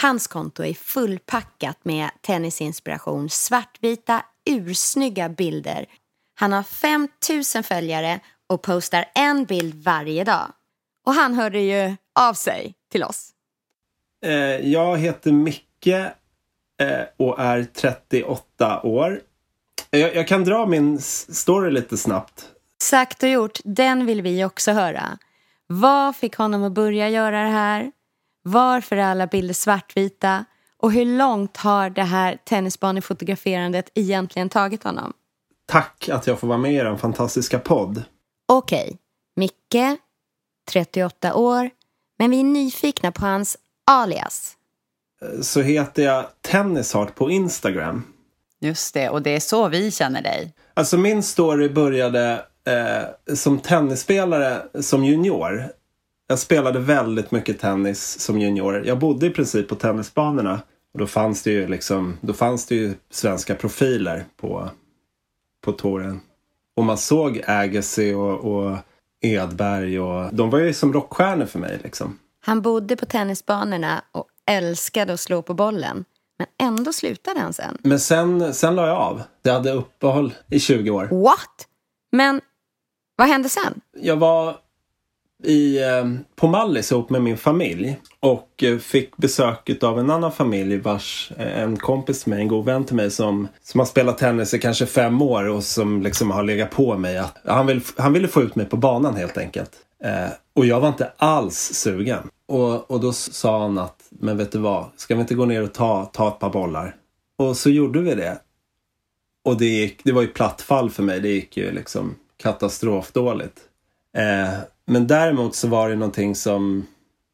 Hans 0.00 0.26
konto 0.26 0.64
är 0.64 0.74
fullpackat 0.74 1.84
med 1.84 2.10
tennisinspiration, 2.20 3.30
svartvita, 3.30 4.24
ursnygga 4.50 5.28
bilder. 5.28 5.86
Han 6.34 6.52
har 6.52 6.62
5 6.62 7.08
000 7.54 7.64
följare 7.64 8.20
och 8.46 8.62
postar 8.62 9.04
en 9.14 9.44
bild 9.44 9.74
varje 9.84 10.24
dag. 10.24 10.52
Och 11.06 11.14
han 11.14 11.34
hörde 11.34 11.60
ju 11.60 11.96
av 12.18 12.34
sig 12.34 12.74
till 12.90 13.04
oss. 13.04 13.30
Eh, 14.24 14.32
jag 14.72 14.98
heter 14.98 15.32
Micke 15.32 15.94
och 17.16 17.40
är 17.40 17.64
38 17.64 18.82
år. 18.82 19.20
Jag, 19.90 20.16
jag 20.16 20.28
kan 20.28 20.44
dra 20.44 20.66
min 20.66 21.00
story 21.00 21.70
lite 21.70 21.96
snabbt. 21.96 22.48
Sagt 22.82 23.22
och 23.22 23.28
gjort, 23.28 23.58
den 23.64 24.06
vill 24.06 24.22
vi 24.22 24.44
också 24.44 24.72
höra. 24.72 25.18
Vad 25.66 26.16
fick 26.16 26.36
honom 26.36 26.64
att 26.64 26.72
börja 26.72 27.08
göra 27.08 27.42
det 27.42 27.50
här? 27.50 27.92
Varför 28.42 28.96
är 28.96 29.04
alla 29.04 29.26
bilder 29.26 29.54
svartvita? 29.54 30.44
Och 30.78 30.92
hur 30.92 31.04
långt 31.04 31.56
har 31.56 31.90
det 31.90 32.02
här 32.02 32.38
tennisbanefotograferandet 32.44 33.90
egentligen 33.94 34.48
tagit 34.48 34.84
honom? 34.84 35.12
Tack 35.66 36.08
att 36.08 36.26
jag 36.26 36.38
får 36.38 36.48
vara 36.48 36.58
med 36.58 36.72
i 36.72 36.76
er 36.76 36.96
fantastiska 36.96 37.58
podd. 37.58 38.04
Okej, 38.48 38.98
Micke, 39.36 39.98
38 40.72 41.34
år, 41.34 41.70
men 42.18 42.30
vi 42.30 42.40
är 42.40 42.44
nyfikna 42.44 43.12
på 43.12 43.26
hans 43.26 43.56
alias. 43.84 44.55
Så 45.42 45.60
heter 45.60 46.02
jag 46.02 46.24
Tennisheart 46.40 47.14
på 47.14 47.30
Instagram. 47.30 48.04
Just 48.60 48.94
det, 48.94 49.08
och 49.08 49.22
det 49.22 49.30
är 49.30 49.40
så 49.40 49.68
vi 49.68 49.90
känner 49.90 50.22
dig. 50.22 50.54
Alltså 50.74 50.96
min 50.98 51.22
story 51.22 51.68
började 51.68 52.44
eh, 52.66 53.34
som 53.34 53.58
tennisspelare 53.58 54.62
som 54.80 55.04
junior. 55.04 55.64
Jag 56.26 56.38
spelade 56.38 56.78
väldigt 56.78 57.30
mycket 57.30 57.60
tennis 57.60 58.20
som 58.20 58.40
junior. 58.40 58.86
Jag 58.86 58.98
bodde 58.98 59.26
i 59.26 59.30
princip 59.30 59.68
på 59.68 59.74
tennisbanorna. 59.74 60.60
Och 60.92 61.00
då 61.00 61.06
fanns 61.06 61.42
det 61.42 61.50
ju 61.50 61.68
liksom, 61.68 62.18
då 62.20 62.32
fanns 62.32 62.66
det 62.66 62.74
ju 62.74 62.94
svenska 63.10 63.54
profiler 63.54 64.24
på, 64.36 64.70
på 65.64 65.72
touren. 65.72 66.20
Och 66.76 66.84
man 66.84 66.98
såg 66.98 67.42
Agassi 67.46 68.14
och, 68.14 68.34
och 68.34 68.76
Edberg 69.20 70.00
och 70.00 70.34
de 70.34 70.50
var 70.50 70.58
ju 70.58 70.72
som 70.72 70.92
rockstjärnor 70.92 71.46
för 71.46 71.58
mig 71.58 71.80
liksom. 71.82 72.18
Han 72.40 72.62
bodde 72.62 72.96
på 72.96 73.06
tennisbanorna 73.06 74.04
och 74.12 74.26
älskade 74.46 75.12
att 75.12 75.20
slå 75.20 75.42
på 75.42 75.54
bollen. 75.54 76.04
Men 76.38 76.68
ändå 76.68 76.92
slutade 76.92 77.40
han 77.40 77.52
sen. 77.52 77.78
Men 77.82 78.00
sen, 78.00 78.54
sen 78.54 78.74
la 78.76 78.86
jag 78.86 78.96
av. 78.96 79.22
Jag 79.42 79.52
hade 79.52 79.72
uppehåll 79.72 80.34
i 80.50 80.60
20 80.60 80.90
år. 80.90 81.08
What? 81.22 81.66
Men 82.12 82.40
vad 83.16 83.28
hände 83.28 83.48
sen? 83.48 83.80
Jag 84.00 84.16
var 84.16 84.56
i, 85.44 85.82
eh, 85.82 86.04
på 86.36 86.46
Mallis 86.46 86.92
ihop 86.92 87.10
med 87.10 87.22
min 87.22 87.36
familj 87.36 88.00
och 88.20 88.62
eh, 88.62 88.78
fick 88.78 89.16
besök 89.16 89.82
av 89.82 89.98
en 89.98 90.10
annan 90.10 90.32
familj 90.32 90.76
vars 90.76 91.32
eh, 91.36 91.62
en 91.62 91.76
kompis 91.76 92.22
till 92.22 92.30
mig, 92.30 92.40
en 92.40 92.48
god 92.48 92.64
vän 92.64 92.84
till 92.84 92.96
mig 92.96 93.10
som, 93.10 93.48
som 93.62 93.80
har 93.80 93.86
spelat 93.86 94.18
tennis 94.18 94.54
i 94.54 94.58
kanske 94.58 94.86
fem 94.86 95.22
år 95.22 95.48
och 95.48 95.64
som 95.64 96.02
liksom 96.02 96.30
har 96.30 96.42
legat 96.42 96.70
på 96.70 96.98
mig. 96.98 97.18
Att, 97.18 97.36
han, 97.44 97.66
vill, 97.66 97.80
han 97.96 98.12
ville 98.12 98.28
få 98.28 98.42
ut 98.42 98.54
mig 98.54 98.66
på 98.66 98.76
banan 98.76 99.16
helt 99.16 99.38
enkelt. 99.38 99.70
Eh, 100.04 100.30
och 100.54 100.66
jag 100.66 100.80
var 100.80 100.88
inte 100.88 101.12
alls 101.16 101.56
sugen. 101.56 102.30
Och, 102.48 102.90
och 102.90 103.00
då 103.00 103.12
sa 103.12 103.60
han 103.60 103.78
att, 103.78 103.95
men 104.20 104.36
vet 104.36 104.52
du 104.52 104.58
vad, 104.58 104.86
ska 104.96 105.14
vi 105.14 105.20
inte 105.20 105.34
gå 105.34 105.44
ner 105.44 105.62
och 105.62 105.74
ta, 105.74 106.04
ta 106.04 106.28
ett 106.28 106.38
par 106.38 106.50
bollar? 106.50 106.96
Och 107.36 107.56
så 107.56 107.70
gjorde 107.70 108.00
vi 108.00 108.14
det. 108.14 108.38
Och 109.44 109.56
det, 109.56 109.66
gick, 109.66 110.04
det 110.04 110.12
var 110.12 110.22
ju 110.22 110.28
platt 110.28 110.62
fall 110.62 110.90
för 110.90 111.02
mig. 111.02 111.20
Det 111.20 111.28
gick 111.28 111.56
ju 111.56 111.72
liksom 111.72 112.14
katastrofdåligt. 112.36 113.60
Eh, 114.16 114.58
men 114.86 115.06
däremot 115.06 115.54
så 115.54 115.68
var 115.68 115.88
det 115.88 115.96
någonting 115.96 116.34
som, 116.34 116.86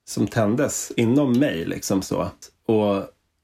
som 0.08 0.26
tändes 0.26 0.92
inom 0.96 1.32
mig. 1.32 1.64
Liksom 1.64 2.02
så. 2.02 2.30
Och, 2.66 2.96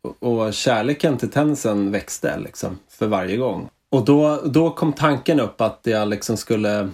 och, 0.02 0.46
och 0.46 0.54
kärleken 0.54 1.18
till 1.18 1.30
tennisen 1.30 1.90
växte 1.90 2.38
liksom, 2.38 2.78
för 2.88 3.06
varje 3.06 3.36
gång. 3.36 3.68
Och 3.90 4.04
då, 4.04 4.42
då 4.44 4.70
kom 4.70 4.92
tanken 4.92 5.40
upp 5.40 5.60
att 5.60 5.80
jag 5.82 6.08
liksom 6.08 6.36
skulle 6.36 6.90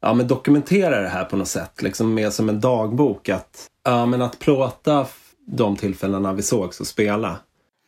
ja, 0.00 0.14
men 0.14 0.26
dokumentera 0.26 1.00
det 1.00 1.08
här 1.08 1.24
på 1.24 1.36
något 1.36 1.48
sätt. 1.48 1.82
Liksom 1.82 2.14
mer 2.14 2.30
som 2.30 2.48
en 2.48 2.60
dagbok. 2.60 3.28
Att, 3.28 3.66
ja, 3.84 4.06
men 4.06 4.22
att 4.22 4.38
plåta 4.38 5.06
de 5.46 5.76
tillfällena 5.76 6.32
vi 6.32 6.42
sågs 6.42 6.80
och 6.80 6.86
spela. 6.86 7.38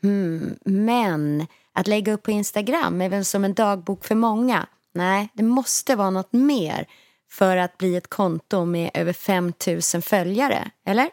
Mm, 0.03 0.55
men 0.64 1.47
att 1.73 1.87
lägga 1.87 2.12
upp 2.12 2.23
på 2.23 2.31
Instagram 2.31 3.01
är 3.01 3.09
väl 3.09 3.25
som 3.25 3.44
en 3.44 3.55
dagbok 3.55 4.05
för 4.05 4.14
många. 4.14 4.66
Nej, 4.94 5.29
det 5.35 5.42
måste 5.42 5.97
vara 5.97 6.11
något 6.11 6.33
mer 6.33 6.87
för 7.31 7.57
att 7.57 7.79
bli 7.79 7.97
ett 7.97 8.09
konto 8.09 8.64
med 8.64 8.90
över 8.94 9.12
5 9.12 9.53
000 9.66 10.03
följare, 10.03 10.71
eller? 10.87 11.09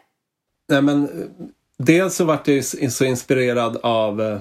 Nej, 0.68 0.82
men 0.82 1.08
dels 1.78 2.14
så 2.14 2.24
vart 2.24 2.48
jag 2.48 2.64
så 2.64 3.04
inspirerad 3.04 3.76
av 3.76 4.22
eh, 4.22 4.38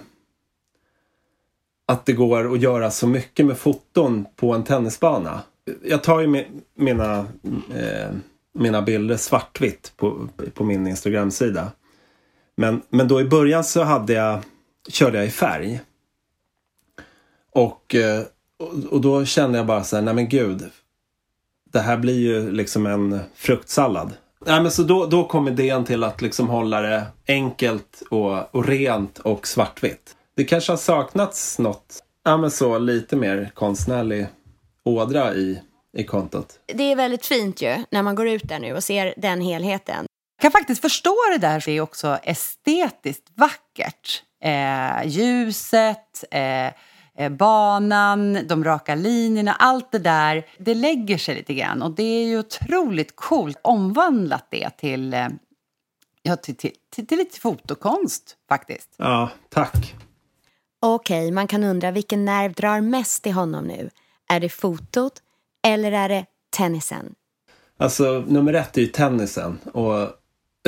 att 1.85 2.05
det 2.05 2.13
går 2.13 2.53
att 2.53 2.61
göra 2.61 2.91
så 2.91 3.07
mycket 3.07 3.45
med 3.45 3.57
foton 3.57 4.25
på 4.35 4.53
en 4.53 4.63
tennisbana. 4.63 5.41
Jag 5.83 6.03
tar 6.03 6.19
ju 6.19 6.45
mina, 6.75 7.19
eh, 7.75 8.11
mina 8.53 8.81
bilder 8.81 9.17
svartvitt 9.17 9.93
på, 9.97 10.27
på 10.53 10.63
min 10.63 10.87
Instagram-sida. 10.87 11.71
Men, 12.57 12.81
men 12.89 13.07
då 13.07 13.21
i 13.21 13.25
början 13.25 13.63
så 13.63 13.83
hade 13.83 14.13
jag, 14.13 14.39
körde 14.89 15.17
jag 15.17 15.27
i 15.27 15.29
färg. 15.29 15.73
Eh, 15.73 15.81
och, 17.51 17.95
och 18.89 19.01
då 19.01 19.25
kände 19.25 19.57
jag 19.57 19.67
bara 19.67 19.83
så 19.83 19.95
här, 19.95 20.03
nej 20.03 20.13
men 20.13 20.29
gud. 20.29 20.63
Det 21.71 21.79
här 21.79 21.97
blir 21.97 22.19
ju 22.19 22.51
liksom 22.51 22.85
en 22.85 23.19
fruktsallad. 23.35 24.13
Nej, 24.45 24.61
men 24.61 24.71
så 24.71 24.83
då, 24.83 25.05
då 25.05 25.23
kom 25.23 25.47
idén 25.47 25.85
till 25.85 26.03
att 26.03 26.21
liksom 26.21 26.49
hålla 26.49 26.81
det 26.81 27.03
enkelt 27.27 28.03
och, 28.09 28.55
och 28.55 28.65
rent 28.65 29.19
och 29.19 29.47
svartvitt. 29.47 30.15
Det 30.35 30.43
kanske 30.43 30.71
har 30.71 30.77
saknats 30.77 31.59
något, 31.59 32.03
ja 32.23 32.37
men 32.37 32.51
så 32.51 32.77
lite 32.77 33.15
mer 33.15 33.51
konstnärlig 33.53 34.27
ådra 34.83 35.35
i, 35.35 35.61
i 35.97 36.03
kontot. 36.03 36.59
Det 36.65 36.91
är 36.91 36.95
väldigt 36.95 37.25
fint 37.25 37.61
ju 37.61 37.75
när 37.89 38.03
man 38.03 38.15
går 38.15 38.27
ut 38.27 38.47
där 38.47 38.59
nu 38.59 38.73
och 38.73 38.83
ser 38.83 39.13
den 39.17 39.41
helheten. 39.41 40.05
Jag 40.35 40.41
kan 40.41 40.51
faktiskt 40.51 40.81
förstå 40.81 41.15
det 41.31 41.37
där. 41.37 41.63
Det 41.65 41.71
är 41.71 41.81
också 41.81 42.19
estetiskt 42.23 43.31
vackert. 43.35 44.23
Eh, 44.43 45.07
ljuset, 45.07 46.23
eh, 46.31 46.67
eh, 47.17 47.29
banan, 47.29 48.47
de 48.47 48.63
raka 48.63 48.95
linjerna, 48.95 49.53
allt 49.53 49.91
det 49.91 49.99
där. 49.99 50.45
Det 50.57 50.73
lägger 50.73 51.17
sig 51.17 51.35
lite 51.35 51.53
grann 51.53 51.81
och 51.81 51.91
det 51.91 52.03
är 52.03 52.25
ju 52.25 52.39
otroligt 52.39 53.15
coolt 53.15 53.59
omvandlat 53.61 54.47
det 54.49 54.69
till, 54.77 55.13
eh, 55.13 55.27
ja, 56.21 56.35
till, 56.35 56.55
till, 56.55 56.71
till, 56.89 57.07
till 57.07 57.17
lite 57.17 57.39
fotokonst 57.39 58.37
faktiskt. 58.49 58.89
Ja, 58.97 59.29
tack. 59.49 59.95
Okej, 60.79 61.19
okay, 61.19 61.31
man 61.31 61.47
kan 61.47 61.63
undra 61.63 61.91
vilken 61.91 62.25
nerv 62.25 62.53
drar 62.53 62.81
mest 62.81 63.23
till 63.23 63.33
honom 63.33 63.65
nu? 63.65 63.89
Är 64.29 64.39
det 64.39 64.49
fotot 64.49 65.21
eller 65.67 65.91
är 65.91 66.09
det 66.09 66.25
tennisen? 66.49 67.15
Alltså 67.77 68.23
nummer 68.27 68.53
ett 68.53 68.77
är 68.77 68.81
ju 68.81 68.87
tennisen 68.87 69.59
och, 69.73 70.09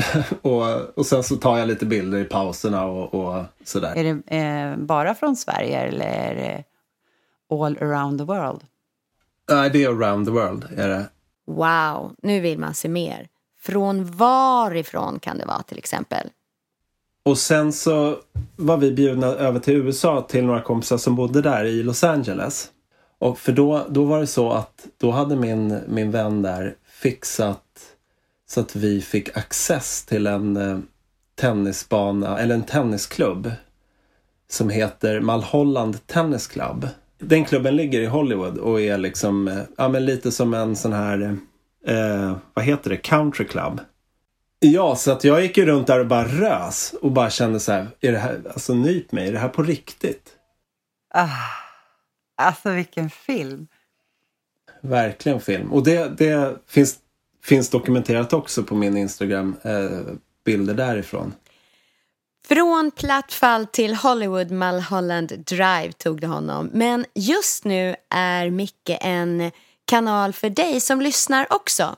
och, 0.42 0.98
och 0.98 1.06
sen 1.06 1.24
så 1.24 1.36
tar 1.36 1.58
jag 1.58 1.68
lite 1.68 1.86
bilder 1.86 2.18
i 2.18 2.24
pauserna 2.24 2.86
och, 2.86 3.14
och 3.14 3.44
sådär. 3.64 3.94
Är 3.96 4.04
det 4.04 4.38
eh, 4.38 4.78
bara 4.78 5.16
från 5.16 5.36
Sverige 5.36 5.80
eller 5.80 6.06
är 6.06 6.36
det 6.36 6.64
all 7.56 7.78
around 7.82 8.20
the 8.20 8.24
world? 8.24 8.62
Nej, 9.50 9.70
det 9.70 9.84
är 9.84 9.90
around 9.90 10.26
the 10.26 10.32
world. 10.32 10.68
Är 10.78 10.88
det. 10.88 11.06
Wow, 11.48 12.16
nu 12.22 12.40
vill 12.40 12.60
man 12.60 12.74
se 12.74 12.90
mer. 12.90 13.28
Från 13.60 14.06
varifrån 14.06 15.20
kan 15.20 15.38
det 15.38 15.46
vara 15.46 15.62
till 15.62 15.78
exempel? 15.78 16.30
Och 17.24 17.38
sen 17.38 17.74
så 17.74 18.18
var 18.56 18.78
vi 18.78 18.92
bjudna 18.92 19.28
över 19.28 19.60
till 19.60 19.76
USA 19.76 20.22
till 20.22 20.46
några 20.46 20.62
kompisar 20.62 20.98
som 20.98 21.16
bodde 21.16 21.42
där 21.42 21.66
i 21.66 21.84
Los 21.84 22.04
Angeles. 22.04 22.70
Och 23.20 23.40
för 23.40 23.52
då, 23.52 23.86
då 23.90 24.04
var 24.04 24.20
det 24.20 24.28
så 24.28 24.52
att 24.52 24.88
då 24.98 25.12
hade 25.12 25.36
min, 25.36 25.80
min 25.88 26.12
vän 26.12 26.42
där 26.42 26.76
fixat 27.02 27.67
så 28.50 28.60
att 28.60 28.76
vi 28.76 29.02
fick 29.02 29.38
access 29.38 30.06
till 30.06 30.28
en 30.28 30.58
eh, 30.58 30.80
tennisbana, 31.36 32.40
eller 32.40 32.56
en 32.56 32.64
tennisklubb 32.64 33.52
som 34.50 34.70
heter 34.70 35.20
Malholland 35.20 36.08
Tennis 36.08 36.48
Club. 36.48 36.88
Den 37.20 37.46
klubben 37.46 37.76
ligger 37.76 38.02
i 38.02 38.06
Hollywood 38.06 38.58
och 38.58 38.82
är 38.82 38.98
liksom, 38.98 39.48
eh, 39.48 39.62
ja 39.78 39.90
men 39.90 40.06
lite 40.06 40.32
som 40.32 40.54
en 40.54 40.76
sån 40.76 40.94
här, 40.94 41.38
eh, 41.86 42.38
vad 42.54 42.66
heter 42.66 42.90
det, 42.90 42.98
country 42.98 43.48
club. 43.48 43.82
Ja, 44.60 44.96
så 44.96 45.12
att 45.12 45.24
jag 45.24 45.42
gick 45.42 45.58
ju 45.58 45.66
runt 45.66 45.88
där 45.88 46.00
och 46.00 46.08
bara 46.08 46.28
rös 46.28 46.94
och 47.02 47.12
bara 47.12 47.30
kände 47.30 47.60
så 47.60 47.72
här, 47.72 47.88
är 48.02 48.12
det 48.12 48.18
här, 48.18 48.42
alltså 48.54 48.74
nyp 48.74 49.12
mig, 49.12 49.28
är 49.28 49.34
det 49.34 49.40
här 49.40 49.50
på 49.50 49.64
riktigt? 49.64 50.30
Ah, 51.14 51.28
alltså 52.36 52.72
vilken 52.72 53.10
film. 53.10 53.68
Verkligen 54.82 55.42
film. 55.42 55.74
Och 55.74 55.84
det, 55.84 56.18
det 56.18 56.58
finns, 56.68 57.00
finns 57.48 57.70
dokumenterat 57.70 58.34
också 58.34 58.64
på 58.64 58.76
min 58.76 58.98
Instagram, 58.98 59.56
eh, 59.64 60.14
bilder 60.46 60.74
därifrån. 60.74 61.34
Från 62.48 62.92
platt 62.92 63.34
fall 63.34 63.66
till 63.66 63.96
Hollywood 63.96 64.52
Mulholland 64.52 65.34
Drive 65.46 65.92
tog 65.92 66.22
det 66.22 66.28
honom. 66.28 66.70
Men 66.74 67.06
just 67.16 67.66
nu 67.66 67.96
är 68.10 68.50
Micke 68.50 68.98
en 69.02 69.52
kanal 69.86 70.34
för 70.34 70.50
dig 70.50 70.80
som 70.80 71.02
lyssnar 71.02 71.48
också. 71.50 71.96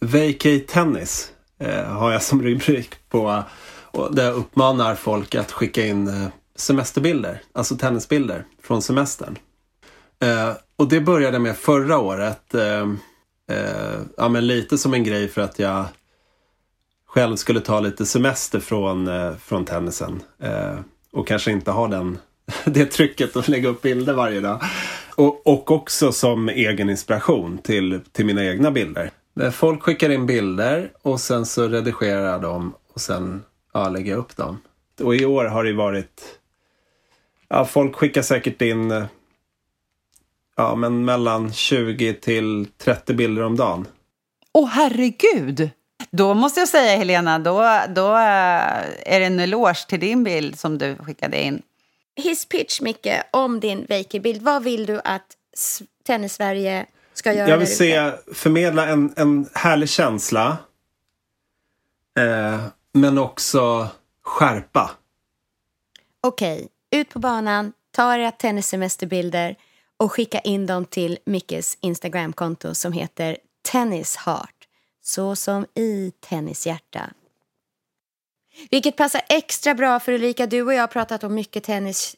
Vacate 0.00 0.58
Tennis 0.58 1.32
eh, 1.58 1.84
har 1.84 2.12
jag 2.12 2.22
som 2.22 2.42
rubrik 2.42 3.08
på 3.08 3.44
och 3.90 4.14
där 4.14 4.24
jag 4.24 4.34
uppmanar 4.34 4.94
folk 4.94 5.34
att 5.34 5.52
skicka 5.52 5.86
in 5.86 6.08
eh, 6.08 6.28
semesterbilder, 6.56 7.42
alltså 7.52 7.76
tennisbilder 7.76 8.44
från 8.62 8.82
semestern. 8.82 9.38
Eh, 10.20 10.52
och 10.78 10.88
det 10.88 11.00
började 11.00 11.38
med 11.38 11.56
förra 11.56 11.98
året. 11.98 12.54
Eh, 12.54 12.88
eh, 13.50 14.00
ja, 14.16 14.28
men 14.28 14.46
lite 14.46 14.78
som 14.78 14.94
en 14.94 15.04
grej 15.04 15.28
för 15.28 15.40
att 15.40 15.58
jag 15.58 15.84
själv 17.06 17.36
skulle 17.36 17.60
ta 17.60 17.80
lite 17.80 18.06
semester 18.06 18.60
från, 18.60 19.08
eh, 19.08 19.36
från 19.36 19.64
tennisen. 19.64 20.22
Eh, 20.38 20.78
och 21.12 21.26
kanske 21.26 21.50
inte 21.50 21.70
ha 21.70 21.88
den, 21.88 22.18
det 22.64 22.86
trycket 22.86 23.36
att 23.36 23.48
lägga 23.48 23.68
upp 23.68 23.82
bilder 23.82 24.14
varje 24.14 24.40
dag. 24.40 24.62
Och, 25.14 25.46
och 25.46 25.70
också 25.70 26.12
som 26.12 26.48
egen 26.48 26.90
inspiration 26.90 27.58
till, 27.58 28.00
till 28.12 28.26
mina 28.26 28.44
egna 28.44 28.70
bilder. 28.70 29.10
Eh, 29.40 29.50
folk 29.50 29.82
skickar 29.82 30.10
in 30.10 30.26
bilder 30.26 30.92
och 31.02 31.20
sen 31.20 31.46
så 31.46 31.68
redigerar 31.68 32.32
jag 32.32 32.42
dem 32.42 32.74
och 32.94 33.00
sen 33.00 33.42
ja, 33.72 33.88
lägger 33.88 34.10
jag 34.10 34.18
upp 34.18 34.36
dem. 34.36 34.58
Och 35.00 35.14
i 35.14 35.24
år 35.24 35.44
har 35.44 35.64
det 35.64 35.72
varit... 35.72 36.22
Ja, 37.48 37.64
folk 37.64 37.96
skickar 37.96 38.22
säkert 38.22 38.62
in 38.62 38.90
eh, 38.90 39.04
ja, 40.58 40.74
men 40.74 41.04
mellan 41.04 41.52
20 41.52 42.14
till 42.14 42.66
30 42.78 43.14
bilder 43.14 43.42
om 43.42 43.56
dagen. 43.56 43.86
Åh 44.52 44.64
oh, 44.64 44.68
herregud! 44.68 45.70
Då 46.10 46.34
måste 46.34 46.60
jag 46.60 46.68
säga 46.68 46.96
Helena, 46.96 47.38
då, 47.38 47.82
då 47.88 48.06
eh, 48.14 49.14
är 49.14 49.20
det 49.20 49.26
en 49.26 49.40
eloge 49.40 49.86
till 49.88 50.00
din 50.00 50.24
bild 50.24 50.58
som 50.58 50.78
du 50.78 50.96
skickade 50.96 51.42
in. 51.42 51.62
His 52.16 52.44
pitch, 52.44 52.80
Micke, 52.80 53.22
om 53.30 53.60
din 53.60 53.86
Vaker-bild. 53.88 54.42
Vad 54.42 54.62
vill 54.62 54.86
du 54.86 55.00
att 55.04 55.26
Tennis-Sverige 56.06 56.86
ska 57.14 57.32
göra? 57.32 57.48
Jag 57.48 57.58
vill 57.58 57.76
se, 57.76 58.12
förmedla 58.34 58.86
en, 58.86 59.12
en 59.16 59.48
härlig 59.54 59.88
känsla. 59.88 60.56
Eh, 62.18 62.64
men 62.92 63.18
också 63.18 63.88
skärpa. 64.22 64.90
Okej, 66.20 66.56
okay. 66.56 67.00
ut 67.00 67.10
på 67.10 67.18
banan, 67.18 67.72
ta 67.90 68.14
era 68.14 68.30
tennissemesterbilder 68.30 69.56
och 69.98 70.12
skicka 70.12 70.40
in 70.40 70.66
dem 70.66 70.84
till 70.84 71.18
Mickes 71.24 71.78
Instagramkonto 71.80 72.74
som 72.74 72.92
heter 72.92 73.38
Tennisheart, 73.72 74.68
så 75.02 75.36
som 75.36 75.66
i 75.74 76.12
tennishjärta. 76.20 77.10
Vilket 78.70 78.96
passar 78.96 79.20
extra 79.28 79.74
bra 79.74 80.00
för 80.00 80.12
Ulrika, 80.12 80.46
du 80.46 80.62
och 80.62 80.74
jag 80.74 80.82
har 80.82 80.86
pratat 80.86 81.24
om 81.24 81.34
mycket 81.34 81.64
tennis, 81.64 82.16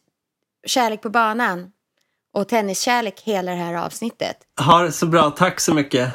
kärlek 0.66 1.02
på 1.02 1.10
banan 1.10 1.72
och 2.32 2.48
tenniskärlek 2.48 3.20
hela 3.20 3.50
det 3.52 3.58
här 3.58 3.74
avsnittet. 3.74 4.36
Ha 4.66 4.82
det 4.82 4.92
så 4.92 5.06
bra, 5.06 5.30
tack 5.30 5.60
så 5.60 5.74
mycket. 5.74 6.12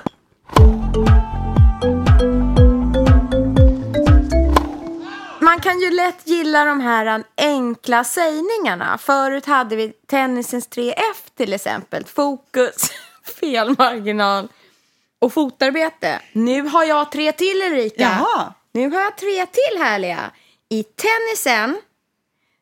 Man 5.55 5.61
kan 5.61 5.79
ju 5.79 5.91
lätt 5.91 6.27
gilla 6.27 6.65
de 6.65 6.81
här 6.81 7.23
enkla 7.37 8.03
sägningarna. 8.03 8.97
Förut 8.97 9.45
hade 9.45 9.75
vi 9.75 9.93
tennisens 10.07 10.69
3F 10.69 11.35
till 11.37 11.53
exempel. 11.53 12.05
Fokus, 12.05 12.91
felmarginal 13.41 14.47
och 15.19 15.33
fotarbete. 15.33 16.21
Nu 16.33 16.61
har 16.61 16.83
jag 16.83 17.11
tre 17.11 17.31
till 17.31 17.61
Erika. 17.61 18.01
Jaha. 18.01 18.53
Nu 18.71 18.89
har 18.89 19.01
jag 19.01 19.17
tre 19.17 19.45
till 19.45 19.81
härliga. 19.81 20.31
I 20.69 20.83
tennisen 20.83 21.81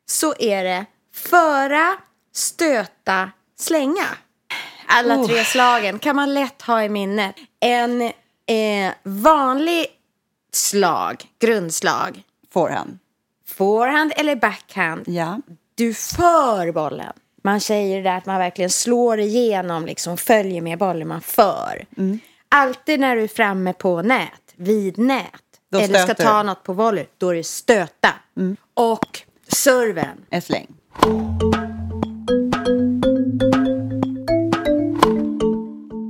så 0.06 0.34
är 0.38 0.64
det 0.64 0.86
föra, 1.14 1.96
stöta, 2.32 3.30
slänga. 3.58 4.06
Alla 4.86 5.16
oh. 5.16 5.26
tre 5.26 5.44
slagen 5.44 5.98
kan 5.98 6.16
man 6.16 6.34
lätt 6.34 6.62
ha 6.62 6.82
i 6.84 6.88
minnet. 6.88 7.34
En 7.60 8.02
eh, 8.02 8.92
vanlig 9.02 9.86
slag, 10.52 11.24
grundslag. 11.40 12.22
Forehand. 12.54 12.98
Forehand 13.46 14.12
eller 14.16 14.36
backhand. 14.36 15.04
Ja. 15.06 15.40
Du 15.74 15.94
för 15.94 16.72
bollen. 16.72 17.12
Man 17.42 17.60
säger 17.60 17.96
det 17.96 18.02
där 18.02 18.16
att 18.16 18.26
man 18.26 18.38
verkligen 18.38 18.70
slår 18.70 19.20
igenom, 19.20 19.86
liksom 19.86 20.16
följer 20.16 20.60
med 20.60 20.78
bollen 20.78 21.08
man 21.08 21.20
för. 21.20 21.84
Mm. 21.96 22.18
Alltid 22.48 23.00
när 23.00 23.16
du 23.16 23.22
är 23.22 23.28
framme 23.28 23.72
på 23.72 24.02
nät, 24.02 24.30
vid 24.56 24.98
nät, 24.98 25.24
Då 25.70 25.78
eller 25.78 25.98
ska 25.98 26.04
stöter 26.04 26.24
ta 26.24 26.30
du. 26.30 26.34
Mm. 26.34 26.46
något 26.46 26.62
på 26.62 26.72
volley, 26.72 27.06
då 27.18 27.28
är 27.28 27.34
det 27.34 27.44
stöta. 27.44 28.14
Och 28.74 29.20
serven. 29.48 30.24
En 30.30 30.42
släng. 30.42 30.66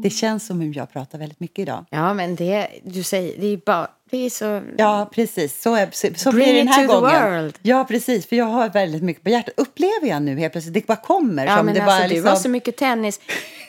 Det 0.03 0.11
känns 0.11 0.47
som 0.47 0.61
om 0.61 0.73
jag 0.73 0.93
pratar 0.93 1.19
väldigt 1.19 1.41
mycket 1.41 1.59
idag. 1.59 1.85
Ja, 1.91 2.15
men 2.15 2.35
det 2.37 2.69
du 2.85 3.03
säger, 3.03 3.41
det 3.41 3.47
är 3.47 3.57
bara, 3.57 3.91
är 4.17 4.31
så... 4.31 4.63
Ja, 4.77 5.11
precis. 5.15 5.63
Så, 5.63 5.75
är, 5.75 6.17
så, 6.17 6.33
blir 6.33 6.47
det 6.47 6.53
den 6.53 6.69
här 6.69 6.87
gången. 6.87 7.53
Ja, 7.63 7.85
precis. 7.89 8.27
För 8.27 8.37
jag 8.37 8.45
har 8.45 8.69
väldigt 8.69 9.03
mycket 9.03 9.23
på 9.23 9.31
hjärtat. 9.31 9.55
Upplever 9.57 10.07
jag 10.07 10.23
nu 10.23 10.39
helt 10.39 10.53
plötsligt. 10.53 10.75
Det 10.75 10.87
bara 10.87 10.97
kommer. 10.97 11.47
Ja, 11.47 11.57
som 11.57 11.67
men 11.67 11.75
det 11.75 11.81
alltså, 11.81 11.99
bara 11.99 12.09
du 12.09 12.15
liksom... 12.15 12.29
har 12.29 12.37
så 12.37 12.49
mycket 12.49 12.77
tennis. 12.77 13.21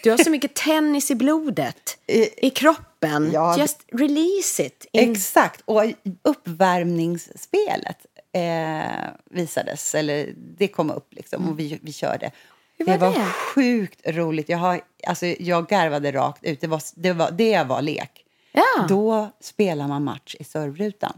Du 0.03 0.11
har 0.11 0.17
så 0.17 0.29
mycket 0.29 0.53
tennis 0.53 1.11
i 1.11 1.15
blodet, 1.15 1.97
i 2.37 2.49
kroppen. 2.49 3.31
Ja. 3.33 3.57
Just 3.57 3.77
release 3.91 4.65
it. 4.65 4.85
In... 4.91 5.11
Exakt. 5.11 5.61
Och 5.65 5.83
uppvärmningsspelet 6.23 7.97
eh, 8.33 9.09
visades, 9.31 9.95
eller 9.95 10.29
det 10.57 10.67
kom 10.67 10.91
upp 10.91 11.13
liksom 11.13 11.49
och 11.49 11.59
vi, 11.59 11.79
vi 11.81 11.93
körde. 11.93 12.31
Hur 12.77 12.85
det 12.85 12.97
var 12.97 13.07
var 13.07 13.19
det? 13.19 13.25
sjukt 13.25 13.99
roligt. 14.05 14.49
Jag, 14.49 14.57
har, 14.57 14.81
alltså, 15.07 15.25
jag 15.25 15.67
garvade 15.67 16.11
rakt 16.11 16.43
ut. 16.43 16.61
Det 16.61 16.67
var, 16.67 16.81
det 16.95 17.13
var, 17.13 17.31
det 17.31 17.63
var 17.63 17.81
lek. 17.81 18.24
Ja. 18.55 18.85
Då 18.89 19.27
spelar 19.41 19.87
man 19.87 20.03
match 20.03 20.35
i 20.39 20.43
servrutan. 20.43 21.13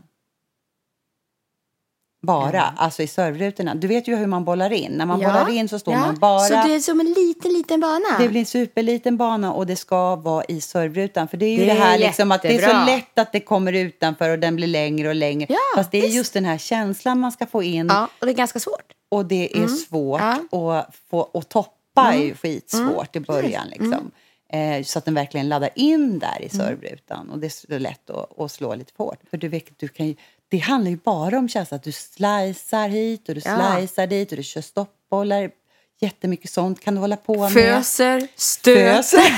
Bara, 2.21 2.61
alltså 2.77 3.03
i 3.03 3.07
servrutorna. 3.07 3.75
Du 3.75 3.87
vet 3.87 4.07
ju 4.07 4.15
hur 4.15 4.27
man 4.27 4.45
bollar 4.45 4.73
in. 4.73 4.91
När 4.91 5.05
man 5.05 5.19
Ja. 5.21 5.27
bollar 5.29 5.49
in 5.49 5.69
så 5.69 5.79
står 5.79 5.93
Ja. 5.93 5.99
man 5.99 6.15
bara... 6.19 6.39
Så 6.39 6.53
det 6.53 6.75
är 6.75 6.79
som 6.79 6.99
en 6.99 7.05
liten, 7.13 7.53
liten 7.53 7.79
bana? 7.79 8.05
Det 8.19 8.29
blir 8.29 8.39
en 8.39 8.45
superliten 8.45 9.17
bana 9.17 9.53
och 9.53 9.65
det 9.67 9.75
ska 9.75 10.15
vara 10.15 10.43
i 10.45 10.61
servrutan. 10.61 11.27
För 11.27 11.37
det 11.37 11.45
är 11.45 11.51
ju 11.51 11.57
Det 11.57 11.65
det, 11.65 11.71
är 11.71 11.75
här 11.75 11.97
liksom 11.97 12.31
att 12.31 12.41
det 12.41 12.55
är 12.63 12.69
så 12.69 12.85
lätt 12.85 13.19
att 13.19 13.31
det 13.31 13.39
kommer 13.39 13.73
utanför 13.73 14.29
och 14.29 14.39
den 14.39 14.55
blir 14.55 14.67
längre 14.67 15.07
och 15.09 15.15
längre. 15.15 15.45
Ja, 15.49 15.57
Fast 15.75 15.91
det 15.91 15.97
är 15.97 16.01
visst. 16.01 16.15
just 16.15 16.33
den 16.33 16.45
här 16.45 16.57
känslan 16.57 17.19
man 17.19 17.31
ska 17.31 17.45
få 17.45 17.63
in 17.63 17.87
Ja, 17.87 18.07
och 18.19 18.25
det 18.25 18.31
är 18.31 18.35
ganska 18.35 18.59
svårt. 18.59 18.93
och 19.09 19.25
det 19.25 19.57
är 19.63 19.67
svårt 19.67 20.21
Mm. 20.21 20.47
Ja. 20.51 20.77
att 20.79 20.95
få 21.09 21.19
och 21.19 21.49
toppa 21.49 22.13
är 22.13 22.17
ju 22.23 22.35
skitsvårt 22.35 23.15
i 23.15 23.19
början. 23.19 23.67
Liksom. 23.67 24.11
Eh, 24.53 24.83
så 24.83 24.99
att 24.99 25.05
den 25.05 25.13
verkligen 25.13 25.49
laddar 25.49 25.69
in 25.75 26.19
där 26.19 26.41
i 26.41 26.49
servrutan. 26.49 27.29
Och 27.29 27.39
det 27.39 27.47
är 27.47 27.49
så 27.49 27.79
lätt 27.79 28.09
att, 28.09 28.39
att 28.39 28.51
slå 28.51 28.75
lite 28.75 28.91
hårt. 28.97 29.19
För 29.29 29.37
du 29.37 29.47
vet, 29.47 29.79
du 29.79 29.87
kan 29.87 30.07
ju, 30.07 30.15
det 30.49 30.57
handlar 30.57 30.91
ju 30.91 30.97
bara 30.97 31.37
om 31.37 31.49
känslan 31.49 31.75
att 31.75 31.83
du 31.83 31.91
slicear 31.91 32.89
hit 32.89 33.29
och 33.29 33.35
du 33.35 33.41
Ja. 33.45 33.75
slicear 33.77 34.07
dit 34.07 34.31
och 34.31 34.37
du 34.37 34.43
kör 34.43 34.61
stoppbollar. 34.61 35.51
Jättemycket 35.99 36.51
sånt 36.51 36.79
kan 36.81 36.95
du 36.95 37.01
hålla 37.01 37.17
på 37.17 37.37
med. 37.39 37.51
Föser, 37.53 38.27
stöter, 38.35 38.93
Föser. 38.97 39.33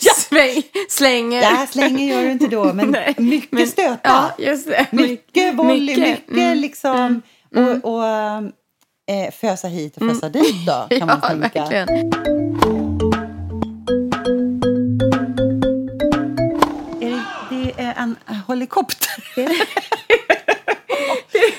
sväng, 0.28 0.62
slänger. 0.88 1.42
Ja, 1.42 1.66
slänger 1.70 2.14
gör 2.14 2.22
du 2.24 2.30
inte 2.30 2.46
då, 2.46 2.72
men 2.72 2.90
Nej, 2.90 3.14
mycket 3.18 3.52
men- 3.52 3.68
stöta. 3.68 3.98
Ja, 4.02 4.34
just 4.38 4.66
det. 4.68 4.86
Mycket 4.92 5.54
volley, 5.54 5.96
mycket, 5.96 6.28
mm, 6.30 6.58
liksom. 6.58 7.22
Och, 7.56 7.94
och 7.94 8.04
eh, 9.14 9.30
fösa 9.32 9.68
hit 9.68 9.96
och 9.96 10.08
fösa 10.08 10.28
dit 10.28 10.66
då, 10.66 10.96
kan 10.98 11.06
man 11.06 11.20
ja, 11.22 11.28
tänka. 11.28 11.64
verkligen. 11.64 12.97
Helikopter. 18.52 19.10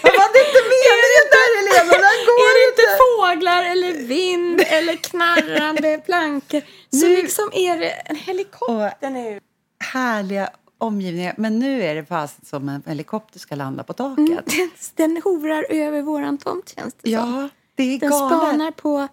Var 0.03 0.33
det 0.33 0.39
inte 0.47 0.61
meningen 0.75 1.25
där, 1.35 1.49
Helena? 1.57 1.91
Den 1.93 2.25
går 2.25 2.39
Är 2.49 2.53
det 2.55 2.69
inte. 2.71 2.81
inte 2.81 2.97
fåglar 3.01 3.63
eller 3.63 3.93
vind 4.07 4.61
eller 4.67 4.95
knarrande 4.95 5.97
plankor 6.05 6.61
så 6.89 6.97
Nu- 7.07 7.15
liksom 7.15 7.49
är 7.53 7.77
det 7.79 7.89
en 7.91 8.15
helikopter 8.15 9.09
nu. 9.09 9.39
Härliga 9.79 10.49
omgivningar. 10.77 11.33
Men 11.37 11.59
nu 11.59 11.83
är 11.83 11.95
det 11.95 12.05
fast 12.05 12.47
som 12.47 12.69
en 12.69 12.83
helikopter 12.85 13.39
ska 13.39 13.55
landa 13.55 13.83
på 13.83 13.93
taket. 13.93 14.45
Den, 14.45 14.71
den 14.95 15.21
hovrar 15.23 15.65
över 15.69 16.01
våran 16.01 16.37
tomt 16.37 16.73
känns 16.77 16.93
det 16.93 17.01
som. 17.01 17.11
Ja, 17.11 17.49
det 17.75 17.83
är 17.83 17.99
Den 17.99 18.09
galet. 18.09 18.37
spanar 18.39 18.71
på 18.71 19.07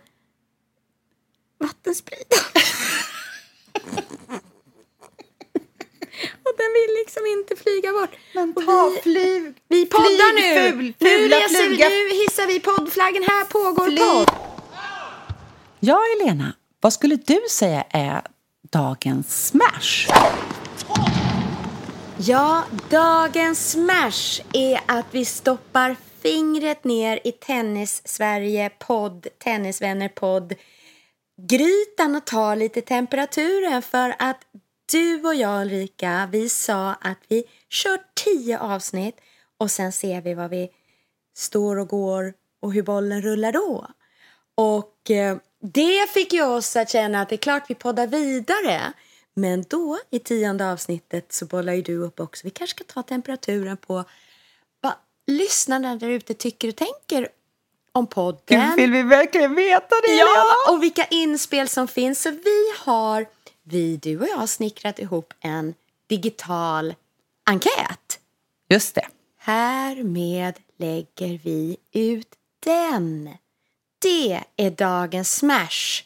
vattenspridare. 1.59 2.41
Och 6.45 6.53
den 6.57 6.71
vill 6.79 6.95
liksom 7.05 7.27
inte 7.27 7.57
flyga 7.57 7.93
bort. 7.93 8.11
Men 8.35 8.55
ta 8.55 8.89
vi- 8.95 9.01
flyg. 9.03 9.55
Vi 9.69 9.87
poddar 9.87 10.33
nu! 10.35 10.71
Ful, 10.71 10.95
nu, 10.99 11.29
reser, 11.29 11.69
vi- 11.69 11.77
nu 11.77 12.15
hissar 12.25 12.47
vi 12.47 12.61
poddflaggen. 12.61 13.23
Här 13.23 13.45
pågår 13.45 13.85
Flyg. 13.87 13.99
podd. 14.01 14.31
Ja, 15.81 16.01
Elena. 16.21 16.53
Vad 16.81 16.93
skulle 16.93 17.17
du 17.17 17.41
säga 17.51 17.85
är 17.91 18.23
dagens 18.73 19.47
smash? 19.47 20.09
Ja, 22.19 22.63
dagens 22.91 23.71
smash 23.71 24.41
är 24.53 24.81
att 24.87 25.07
vi 25.11 25.25
stoppar 25.25 25.97
fingret 26.23 26.85
ner 26.85 27.21
i 27.25 27.33
Tennis-Sverige 27.33 28.71
podd, 28.79 29.27
Tennisvänner-podd 29.45 30.55
grytan 31.49 32.17
och 32.17 32.25
tar 32.25 32.57
lite 32.57 32.81
temperaturen 32.81 33.83
för 33.83 34.15
att 34.19 34.41
du 34.93 35.23
och 35.23 35.35
jag 35.35 35.63
Ulrika, 35.63 36.29
vi 36.33 36.49
sa 36.49 36.95
att 37.01 37.19
vi 37.29 37.45
kör 37.69 37.99
tio 38.15 38.59
avsnitt 38.59 39.17
och 39.59 39.71
sen 39.71 39.93
ser 39.93 40.21
vi 40.21 40.35
vad 40.35 40.51
vi 40.51 40.71
står 41.37 41.77
och 41.77 41.89
går 41.89 42.35
och 42.61 42.73
hur 42.73 42.83
bollen 42.83 43.23
rullar 43.23 43.53
då. 43.53 43.87
Och 44.55 45.11
eh, 45.11 45.37
det 45.61 46.11
fick 46.11 46.33
ju 46.33 46.43
oss 46.43 46.77
att 46.77 46.91
känna 46.91 47.21
att 47.21 47.29
det 47.29 47.35
är 47.35 47.37
klart 47.37 47.63
vi 47.69 47.75
poddar 47.75 48.07
vidare. 48.07 48.93
Men 49.35 49.65
då 49.69 49.99
i 50.11 50.19
tionde 50.19 50.73
avsnittet 50.73 51.33
så 51.33 51.47
bollar 51.47 51.73
ju 51.73 51.83
du 51.83 51.97
upp 51.97 52.21
också. 52.21 52.47
Vi 52.47 52.51
kanske 52.51 52.77
ska 52.77 52.95
ta 52.95 53.03
temperaturen 53.03 53.77
på 53.77 54.05
vad 54.81 54.93
lyssnarna 55.27 55.97
där 55.97 56.09
ute 56.09 56.35
tycker 56.35 56.69
och 56.69 56.77
tänker 56.77 57.29
om 57.93 58.07
podden. 58.07 58.77
Vill 58.77 58.93
vi 58.93 59.03
verkligen 59.03 59.55
veta 59.55 59.95
det, 60.03 60.13
Ja, 60.13 60.73
och 60.73 60.83
vilka 60.83 61.05
inspel 61.05 61.69
som 61.69 61.89
finns. 61.89 62.23
Så 62.23 62.31
vi 62.31 62.73
har, 62.79 63.27
vi, 63.69 63.97
du 63.97 64.21
och 64.21 64.29
jag 64.29 64.37
har 64.37 64.47
snickrat 64.47 64.99
ihop 64.99 65.35
en 65.41 65.75
digital 66.07 66.95
enkät. 67.47 68.21
Just 68.69 68.95
det. 68.95 69.07
Härmed 69.39 70.55
lägger 70.79 71.39
vi 71.39 71.77
ut 71.93 72.29
den. 72.65 73.31
Det 73.99 74.43
är 74.57 74.71
dagens 74.71 75.37
smash. 75.37 76.03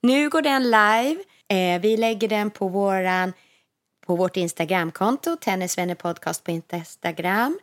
Nu 0.00 0.30
går 0.30 0.42
den 0.42 0.62
live. 0.62 1.16
Eh, 1.48 1.80
vi 1.80 1.96
lägger 1.96 2.28
den 2.28 2.50
på, 2.50 2.68
våran, 2.68 3.32
på 4.06 4.16
vårt 4.16 4.36
Instagramkonto, 4.36 5.36
Tennisvänner 5.36 5.94
Podcast 5.94 6.44
på 6.44 6.50
Instagram. 6.50 7.58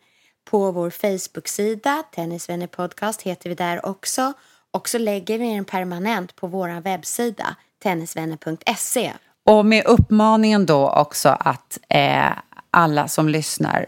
På 0.50 0.72
vår 0.72 0.90
Facebook-sida, 0.90 2.04
Tennisvänner 2.12 2.68
Podcast 2.68 3.22
heter 3.22 3.50
vi 3.50 3.56
där 3.56 3.86
också. 3.86 4.34
Och 4.72 4.90
så 4.90 4.98
lägger 4.98 5.40
vi 5.40 5.54
den 5.54 5.66
permanent 5.66 6.36
på 6.36 6.48
vår 6.48 6.82
webbsida, 6.82 7.56
tennisvänner.se. 7.84 9.14
Och 9.46 9.66
med 9.66 9.86
uppmaningen 9.86 10.66
då 10.66 10.90
också 10.90 11.30
att 11.30 11.80
eh, 11.90 12.32
alla 12.72 13.08
som 13.08 13.30
lyssnar 13.30 13.86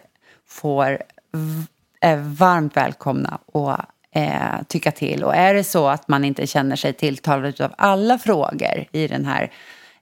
får 0.47 1.03
är 2.01 2.17
varmt 2.17 2.77
välkomna 2.77 3.39
och 3.45 3.75
eh, 4.11 4.63
tycka 4.67 4.91
till. 4.91 5.23
Och 5.23 5.35
är 5.35 5.53
det 5.53 5.63
så 5.63 5.87
att 5.87 6.07
man 6.07 6.23
inte 6.23 6.47
känner 6.47 6.75
sig 6.75 6.93
tilltalad 6.93 7.61
av 7.61 7.73
alla 7.77 8.17
frågor 8.17 8.85
i 8.91 9.07
den 9.07 9.25
här 9.25 9.51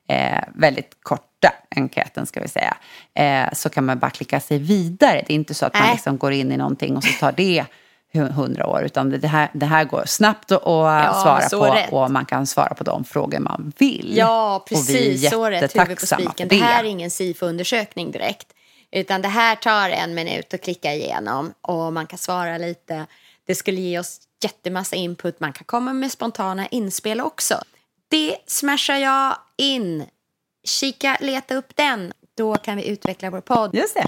eh, 0.08 0.44
väldigt 0.54 0.98
korta 1.02 1.54
enkäten 1.76 2.26
ska 2.26 2.42
vi 2.42 2.48
säga, 2.48 2.78
eh, 3.14 3.54
så 3.54 3.70
kan 3.70 3.86
man 3.86 4.00
bara 4.00 4.12
klicka 4.12 4.40
sig 4.40 4.58
vidare. 4.58 5.24
Det 5.28 5.34
är 5.34 5.36
inte 5.36 5.54
så 5.54 5.66
att 5.66 5.80
man 5.80 5.92
liksom 5.92 6.18
går 6.18 6.32
in 6.32 6.52
i 6.52 6.58
någonting 6.58 6.98
och 6.98 7.04
så 7.04 7.20
tar 7.20 7.32
det 7.32 7.66
hundra 8.16 8.68
år, 8.68 8.84
utan 8.84 9.10
det 9.10 9.28
här, 9.28 9.50
det 9.54 9.66
här 9.66 9.84
går 9.84 10.04
snabbt 10.06 10.52
att 10.52 10.64
att 10.68 11.22
svara 11.22 11.50
på 11.50 11.76
rätt. 11.76 11.92
och 11.94 12.12
man 12.12 12.26
kan 12.26 12.48
svara 12.48 12.74
på 12.74 12.84
de 12.84 13.04
frågor 13.04 13.40
man 13.40 13.74
vill. 13.78 14.14
Ja, 14.18 14.56
Och 14.56 14.68
vi 14.72 14.76
är 14.76 14.80
precis. 14.80 15.30
Så 15.30 15.50
rätt 15.50 15.62
huvud 15.62 15.72
på 15.74 15.92
jättetacksamma 15.92 16.30
spiken. 16.32 16.50
för 16.50 16.56
Det 16.56 16.62
här 16.62 16.84
är 16.84 16.88
ingen 16.88 17.10
SIFO-undersökning 17.10 18.12
direkt. 18.12 18.48
Utan 18.92 19.22
det 19.22 19.28
här 19.28 19.56
tar 19.56 19.90
en 19.90 20.14
minut 20.14 20.54
att 20.54 20.62
klicka 20.62 20.94
igenom 20.94 21.54
och 21.62 21.94
man 21.94 22.08
kan 22.08 22.20
svara 22.20 22.58
lite. 22.58 23.06
Det 23.48 23.56
skulle 23.56 23.82
ge 23.82 24.00
oss 24.00 24.20
jättemassa 24.44 24.96
input. 24.96 25.40
Man 25.40 25.54
kan 25.54 25.66
komma 25.66 25.94
med 25.94 26.12
spontana 26.12 26.68
inspel 26.68 27.22
också. 27.22 27.56
Det 28.12 28.36
smashar 28.48 28.96
jag 28.96 29.36
in. 29.58 30.06
Kika, 30.68 31.18
leta 31.22 31.56
upp 31.56 31.76
den. 31.76 32.14
Då 32.38 32.56
kan 32.56 32.78
vi 32.78 32.88
utveckla 32.88 33.30
vår 33.30 33.42
podd. 33.42 33.76
Just 33.76 33.96
det. 33.96 34.08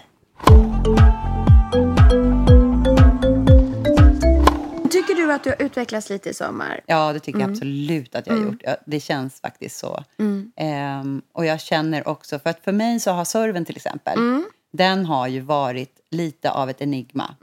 Du 5.18 5.34
att 5.34 5.43
du 5.43 5.49
har 5.49 5.61
utvecklats 5.61 6.09
lite 6.09 6.30
i 6.30 6.34
sommar? 6.34 6.82
Ja, 6.86 7.13
det 7.13 7.20
tycker 7.20 7.39
Mm. 7.39 7.49
jag 7.49 7.55
absolut 7.57 8.15
att 8.15 8.28
jag 8.28 8.34
har 8.34 8.43
gjort. 8.43 8.61
Ja, 8.63 8.76
Det 8.86 8.99
känns 8.99 9.41
faktiskt 9.41 9.78
så. 9.80 10.03
Ehm, 10.55 11.22
och 11.34 11.45
jag 11.45 11.61
känner 11.61 12.07
också, 12.07 12.39
för 12.39 12.49
att 12.49 12.63
för 12.63 12.72
mig 12.72 12.99
så 12.99 13.11
har 13.11 13.26
serven 13.26 13.65
till 13.65 13.76
exempel, 13.76 14.18
den 14.74 15.05
har 15.05 15.28
ju 15.28 15.39
varit 15.39 15.99
lite 16.11 16.51
av 16.51 16.70
ett 16.70 16.82
enigma. 16.82 17.36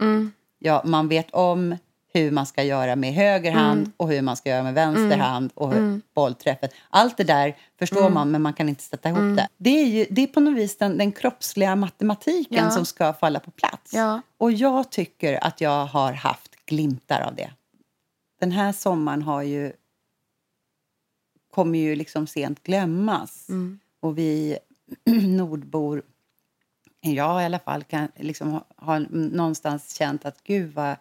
Ja, 0.59 0.83
man 0.85 1.09
vet 1.09 1.31
om 1.31 1.77
hur 2.13 2.31
man 2.31 2.47
ska 2.47 2.63
göra 2.63 2.97
med 2.97 3.15
höger 3.15 3.53
hand 3.53 3.79
Mm. 3.81 3.93
och 3.97 4.09
hur 4.09 4.23
man 4.23 4.37
ska 4.37 4.51
göra 4.51 4.63
med 4.63 4.75
vänster 4.75 5.17
hand 5.17 5.51
och 5.55 5.73
hur- 5.75 6.01
bollträffen. 6.15 6.69
Allt 6.91 7.17
det 7.17 7.25
där 7.25 7.57
förstår 7.79 8.01
Mm. 8.01 8.15
man, 8.15 8.31
men 8.31 8.43
man 8.43 8.53
kan 8.53 8.69
inte 8.69 8.83
sätta 8.83 9.09
ihop 9.09 9.37
det. 9.37 9.49
Det 9.57 9.71
är, 9.71 9.87
ju, 9.87 10.07
det 10.11 10.23
är 10.23 10.27
på 10.27 10.41
något 10.41 10.57
vis 10.59 10.79
den, 10.79 10.99
den 10.99 11.13
kroppsliga 11.13 11.77
matematiken 11.77 12.65
Ja. 12.65 12.71
som 12.71 12.87
ska 12.87 13.13
falla 13.13 13.41
på 13.41 13.51
plats. 13.51 13.93
Ja. 13.95 14.21
Och 14.39 14.53
jag 14.53 14.91
tycker 14.91 15.45
att 15.45 15.61
jag 15.61 15.87
har 15.87 16.13
haft 16.13 16.51
glimtar 16.67 17.21
av 17.21 17.35
det. 17.35 17.51
Den 18.41 18.53
här 18.53 18.73
sommaren 18.73 19.23
har 19.23 19.43
ju 19.43 19.73
kommer 21.51 21.79
ju 21.79 21.97
liksom 21.97 22.27
sent 22.27 22.63
glömmas. 22.63 23.49
Mm. 23.49 23.79
Och 24.01 24.19
vi 24.19 24.59
nordbor, 25.37 26.03
jag 27.01 27.43
i 27.43 27.45
alla 27.45 27.59
fall, 27.59 27.85
kan 27.85 28.09
liksom 28.17 28.51
ha, 28.51 28.65
har 28.77 29.07
någonstans 29.11 29.95
känt 29.95 30.25
att 30.25 30.45
gud 30.45 30.75
vad, 30.75 30.97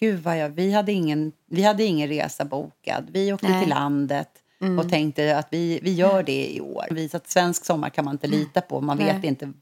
gud 0.00 0.20
vad 0.20 0.38
jag, 0.38 0.48
vi, 0.48 0.72
hade 0.72 0.92
ingen, 0.92 1.32
vi 1.46 1.62
hade 1.62 1.84
ingen 1.84 2.08
resa 2.08 2.44
bokad. 2.44 3.10
Vi 3.12 3.32
åkte 3.32 3.48
Nej. 3.48 3.60
till 3.60 3.70
landet 3.70 4.28
och 4.78 4.90
tänkte 4.90 5.38
att 5.38 5.48
vi, 5.50 5.80
vi 5.82 5.92
gör 5.92 6.22
det 6.22 6.54
i 6.54 6.60
år. 6.60 6.84
Vi, 6.90 7.08
så 7.08 7.16
att 7.16 7.30
svensk 7.30 7.64
sommar 7.64 7.90
kan 7.90 8.04
man 8.04 8.14
inte 8.14 8.26
lita 8.26 8.60
på, 8.60 8.80
man 8.80 8.98
vet 8.98 9.16
Nej. 9.16 9.26
inte 9.26 9.52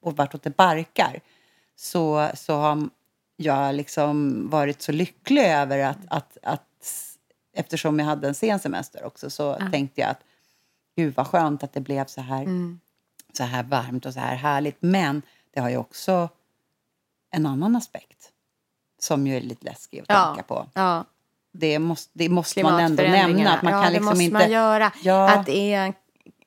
och 0.00 0.16
vartåt 0.16 0.42
det 0.42 0.56
barkar. 0.56 1.20
Så, 1.76 2.30
så 2.34 2.54
har 2.54 2.88
jag 3.40 3.74
liksom 3.74 4.42
varit 4.50 4.82
så 4.82 4.92
lycklig 4.92 5.42
över 5.44 5.78
att, 5.78 5.98
att, 6.08 6.38
att 6.42 6.62
eftersom 7.54 7.98
jag 7.98 8.06
hade 8.06 8.28
en 8.28 8.34
sen 8.34 8.58
semester 8.58 9.04
också 9.04 9.30
så 9.30 9.54
tänkte 9.72 10.00
jag 10.00 10.10
att 10.10 10.20
gud 10.96 11.14
vad 11.16 11.26
skönt 11.26 11.62
att 11.62 11.72
det 11.72 11.80
blev 11.80 12.04
så 12.06 12.20
här, 12.20 12.46
så 13.32 13.44
här 13.44 13.62
varmt 13.62 14.06
och 14.06 14.14
så 14.14 14.20
här 14.20 14.36
härligt. 14.36 14.76
Men 14.80 15.22
det 15.54 15.60
har 15.60 15.70
ju 15.70 15.76
också 15.76 16.28
en 17.30 17.46
annan 17.46 17.76
aspekt 17.76 18.30
som 18.98 19.26
ju 19.26 19.36
är 19.36 19.40
lite 19.40 19.64
läskig 19.64 20.00
att 20.00 20.04
Ja. 20.08 20.26
tänka 20.26 20.42
på. 20.42 20.66
Ja, 20.74 21.04
Det 21.52 21.78
måste, 21.78 22.10
det 22.12 22.28
måste 22.28 22.62
man 22.62 22.80
ändå 22.80 23.02
nämna. 23.02 23.54
Att 23.54 23.62
man 23.62 23.72
ja, 23.72 23.82
kan 23.82 23.86
det 23.86 23.92
liksom 23.92 24.04
måste 24.06 24.24
inte... 24.24 24.38
man 24.38 24.50
göra. 24.50 24.92
Ja. 25.02 25.30
Att 25.30 25.46
det 25.46 25.72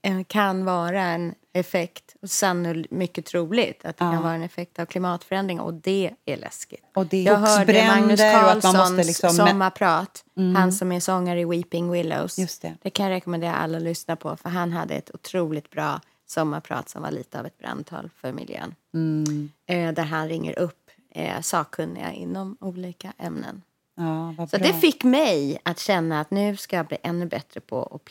är, 0.02 0.24
kan 0.24 0.66
vara 0.66 1.02
en 1.02 1.36
effekt, 1.54 2.16
och 2.22 2.30
sannolikt 2.30 2.92
mycket 2.92 3.26
troligt, 3.26 3.86
att 3.86 3.98
det 3.98 4.06
Ja. 4.06 4.12
kan 4.12 4.24
vara 4.24 4.34
en 4.34 4.44
effekt 4.44 4.80
av 4.80 4.86
klimatförändring 4.86 5.60
och 5.60 5.74
det 5.74 6.12
är 6.26 6.38
läskigt. 6.38 6.84
Och 6.94 7.06
det 7.06 7.18
är 7.18 7.32
Jag 7.32 7.38
hörde 7.38 7.88
Magnus 7.88 8.20
Carlssons 8.20 9.08
liksom... 9.08 9.30
sommarprat, 9.30 10.26
han 10.56 10.72
som 10.72 10.92
är 10.92 11.00
sångare 11.00 11.40
i 11.40 11.46
Weeping 11.46 11.92
Willows. 11.92 12.40
Just 12.40 12.62
det. 12.62 12.74
det 12.82 12.90
kan 12.90 13.06
jag 13.06 13.12
rekommendera 13.16 13.56
alla 13.56 13.78
att 13.78 13.84
lyssna 13.84 14.16
på, 14.16 14.38
för 14.38 14.50
han 14.50 14.72
hade 14.72 14.94
ett 14.96 15.12
otroligt 15.14 15.70
bra 15.70 16.02
sommarprat 16.26 16.90
som 16.90 17.02
var 17.02 17.12
lite 17.12 17.40
av 17.40 17.46
ett 17.46 17.58
brandtal 17.58 18.10
för 18.22 18.34
miljön. 18.34 18.76
Mm. 18.94 19.52
Eh, 19.66 19.94
där 19.94 20.04
han 20.04 20.28
ringer 20.28 20.60
upp 20.60 20.90
eh, 21.16 21.42
sakkunniga 21.42 22.12
inom 22.12 22.58
olika 22.60 23.14
ämnen. 23.18 23.62
Ja, 23.96 24.48
Så 24.48 24.58
det 24.58 24.74
fick 24.74 25.04
mig 25.04 25.60
att 25.64 25.80
känna 25.80 26.20
att 26.20 26.32
nu 26.32 26.58
ska 26.58 26.76
jag 26.76 26.86
bli 26.86 26.98
ännu 27.04 27.26
bättre 27.26 27.60
på 27.60 27.84
att 27.96 28.06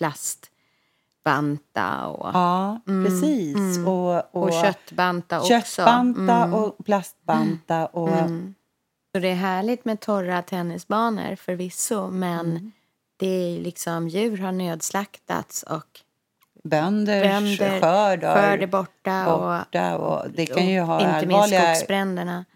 plastbanta 1.22 2.06
och, 2.06 2.30
Ja, 2.34 2.80
precis. 3.04 3.78
Och, 3.86 4.14
och, 4.16 4.42
och 4.42 4.52
köttbanta 4.52 5.38
också. 5.40 5.48
köttbanta 5.48 6.36
Mm. 6.36 6.54
och 6.54 6.84
plastbanta. 6.84 7.86
Och, 7.86 8.08
Så 9.14 9.20
det 9.20 9.28
är 9.28 9.34
härligt 9.34 9.84
med 9.84 10.00
torra 10.00 10.42
tennisbanor 10.42 11.36
förvisso, 11.36 12.10
men 12.10 12.40
Mm. 12.50 12.72
det 13.16 13.26
är 13.26 13.60
liksom 13.60 14.08
djur 14.08 14.38
har 14.38 14.52
nödslaktats 14.52 15.62
och 15.62 16.00
Bönders 16.64 17.58
skördar 17.58 18.34
skörd 18.34 18.62
är 18.62 18.66
borta, 18.66 19.24
borta. 19.26 19.98
Och, 19.98 20.30
det 20.30 20.46
kan 20.46 20.66
ju 20.66 20.80
och 20.80 20.86
ha 20.86 21.00
allvarliga 21.00 21.74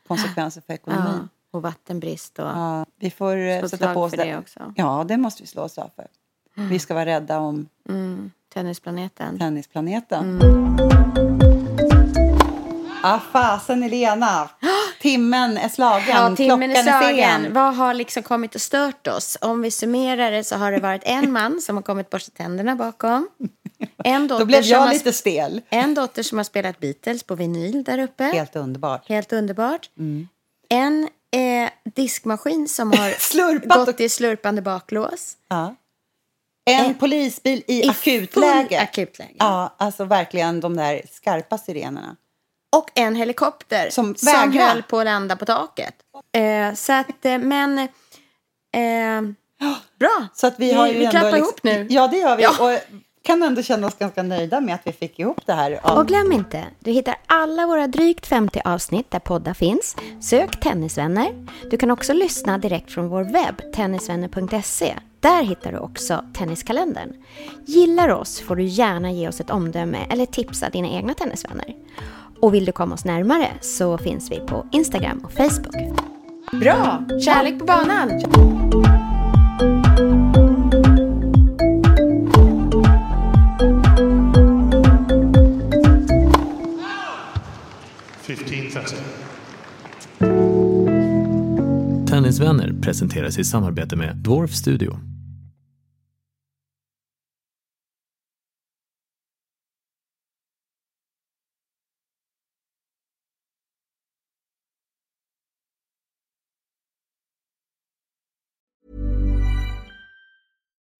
konsekvenser 0.09 0.61
för 0.61 0.73
Ja, 0.73 0.75
ekonomin. 0.75 1.29
och 1.53 1.63
vattenbrist 1.63 2.39
och 2.39 2.47
Ja, 2.47 2.87
vi 3.01 3.11
får 3.11 3.37
eh, 3.37 3.65
sätta 3.65 3.95
på 3.95 4.01
oss 4.03 4.13
det. 4.13 4.25
det 4.25 4.39
också. 4.39 4.73
Ja, 4.77 5.05
det 5.09 5.17
måste 5.17 5.43
vi 5.43 5.47
slå 5.47 5.63
oss 5.63 5.79
av 5.79 5.91
för. 5.97 6.07
Vi 6.55 6.79
ska 6.79 6.95
vara 6.95 7.07
rädda 7.07 7.39
om 7.39 7.69
Mm, 7.89 8.31
tennisplaneten. 8.61 9.39
tennisplaneten. 9.39 10.41
Mm. 10.43 10.77
Ah, 13.03 13.19
fasen 13.33 13.83
Elena! 13.83 14.49
Timmen 15.01 15.57
är 15.59 15.69
slagen. 15.69 16.07
Ja, 16.09 16.37
timmen 16.37 16.71
är 16.71 16.83
Klockan 16.83 17.01
slagen. 17.03 17.43
sen. 17.43 17.53
Vad 17.55 17.77
har 17.77 17.95
liksom 17.95 18.23
kommit 18.23 18.55
och 18.55 18.61
stört 18.61 19.07
oss? 19.07 19.39
Om 19.41 19.63
vi 19.63 19.71
summerar 19.71 20.31
det 20.31 20.45
så 20.45 20.57
har 20.57 20.73
det 20.73 20.79
varit 20.81 21.03
en 21.05 21.33
man 21.33 21.61
som 21.61 21.77
har 21.77 21.83
kommit 21.83 22.11
borsta 22.11 22.31
tänderna 22.37 22.77
bakom. 22.77 23.29
En 24.05 24.29
dotter, 24.29 24.39
Då 24.41 24.47
blev 24.47 24.63
jag 24.63 24.79
har, 24.81 24.93
lite 24.93 25.13
stel. 25.13 25.61
en 25.69 25.95
dotter 25.95 26.23
som 26.23 26.39
har 26.39 26.45
spelat 26.45 26.81
Beatles 26.81 27.23
på 27.23 27.35
vinyl 27.35 27.85
där 27.85 27.99
uppe. 27.99 28.25
Helt, 28.25 28.37
Helt 28.37 28.57
underbart. 28.57 29.11
underbart. 29.33 29.91
En 30.69 31.09
eh, 31.33 31.71
diskmaskin 31.95 32.69
som 32.69 32.93
har 32.93 33.69
gått 33.79 33.89
och- 33.89 34.01
i 34.01 34.09
slurpande 34.09 34.63
baklås. 34.63 35.37
Ja. 35.49 35.75
En 36.71 36.95
polisbil 36.95 37.63
i, 37.67 37.85
I 37.85 37.89
akutläge. 37.89 38.81
akutläge. 38.81 39.37
Ja, 39.39 39.75
alltså 39.79 40.05
verkligen 40.05 40.61
de 40.61 40.77
där 40.77 41.03
skarpa 41.11 41.59
sirenerna. 41.59 42.17
Och 42.77 42.91
en 42.95 43.15
helikopter 43.15 43.91
Som 43.91 44.15
som, 44.15 44.53
höll 44.53 44.83
på 44.83 44.99
att 44.99 45.05
landa 45.05 45.37
på 45.37 45.45
taket. 45.45 45.95
Eh, 46.33 46.75
så 46.75 46.93
att, 46.93 47.25
eh, 47.25 47.39
men... 47.39 47.79
Eh, 47.79 49.23
bra. 49.99 50.29
Så 50.35 50.47
att 50.47 50.55
vi, 50.59 50.73
har 50.73 50.87
ju 50.87 50.99
vi 50.99 51.07
klappar 51.07 51.33
liksom, 51.33 51.39
ihop 51.39 51.63
nu. 51.63 51.87
Ja, 51.91 52.09
det 52.09 52.17
gör 52.17 52.37
vi. 52.37 52.43
Ja. 52.43 52.51
Och 52.61 52.81
kan 53.27 53.43
ändå 53.43 53.63
känna 53.63 53.87
oss 53.87 53.99
ganska 53.99 54.23
nöjda 54.23 54.61
med 54.61 54.75
att 54.75 54.81
vi 54.85 54.93
fick 54.93 55.19
ihop 55.19 55.47
det 55.47 55.53
här. 55.53 55.81
Ja. 55.85 56.01
Och 56.01 56.09
glöm 56.09 56.33
inte, 56.33 56.65
du 56.79 56.91
hittar 56.91 57.17
alla 57.27 57.67
våra 57.67 57.87
drygt 57.87 58.27
50 58.27 58.61
avsnitt 58.65 59.11
där 59.11 59.19
poddar 59.19 59.55
finns. 59.55 59.97
Sök 60.21 60.61
Tennisvänner. 60.61 61.47
Du 61.71 61.77
kan 61.77 61.91
också 61.91 62.13
lyssna 62.13 62.59
direkt 62.59 62.91
från 62.91 63.09
vår 63.09 63.25
webb, 63.25 63.73
tennisvänner.se. 63.75 64.95
Där 65.21 65.43
hittar 65.43 65.73
du 65.73 65.79
också 65.79 66.25
Tenniskalendern. 66.33 67.13
Gillar 67.67 68.09
oss 68.09 68.41
får 68.41 68.57
du 68.57 68.65
gärna 68.65 69.13
ge 69.13 69.29
oss 69.29 69.41
ett 69.41 69.51
omdöme 69.51 70.07
eller 70.11 70.27
tipsa 70.27 70.71
dina 70.71 70.89
egna 70.89 71.15
tennisvänner. 71.15 71.75
Och 72.41 72.55
vill 72.55 72.65
du 72.65 72.73
komma 72.73 72.95
oss 72.95 73.05
närmare 73.05 73.49
så 73.61 73.99
finns 73.99 74.31
vi 74.31 74.41
på 74.41 74.67
Instagram 74.73 75.19
och 75.25 75.33
Facebook. 75.33 75.75
Bra. 76.53 77.05
Kärlek 77.25 77.59
på 77.59 77.65
banan. 77.65 78.11
Fifteen 88.23 88.71
thirty. 88.71 89.26
Sanningsvänner 92.27 92.83
presenteras 92.83 93.39
i 93.39 93.45
samarbete 93.45 93.97
med 93.97 94.17
Dwarf 94.17 94.51
Studio. 94.51 94.99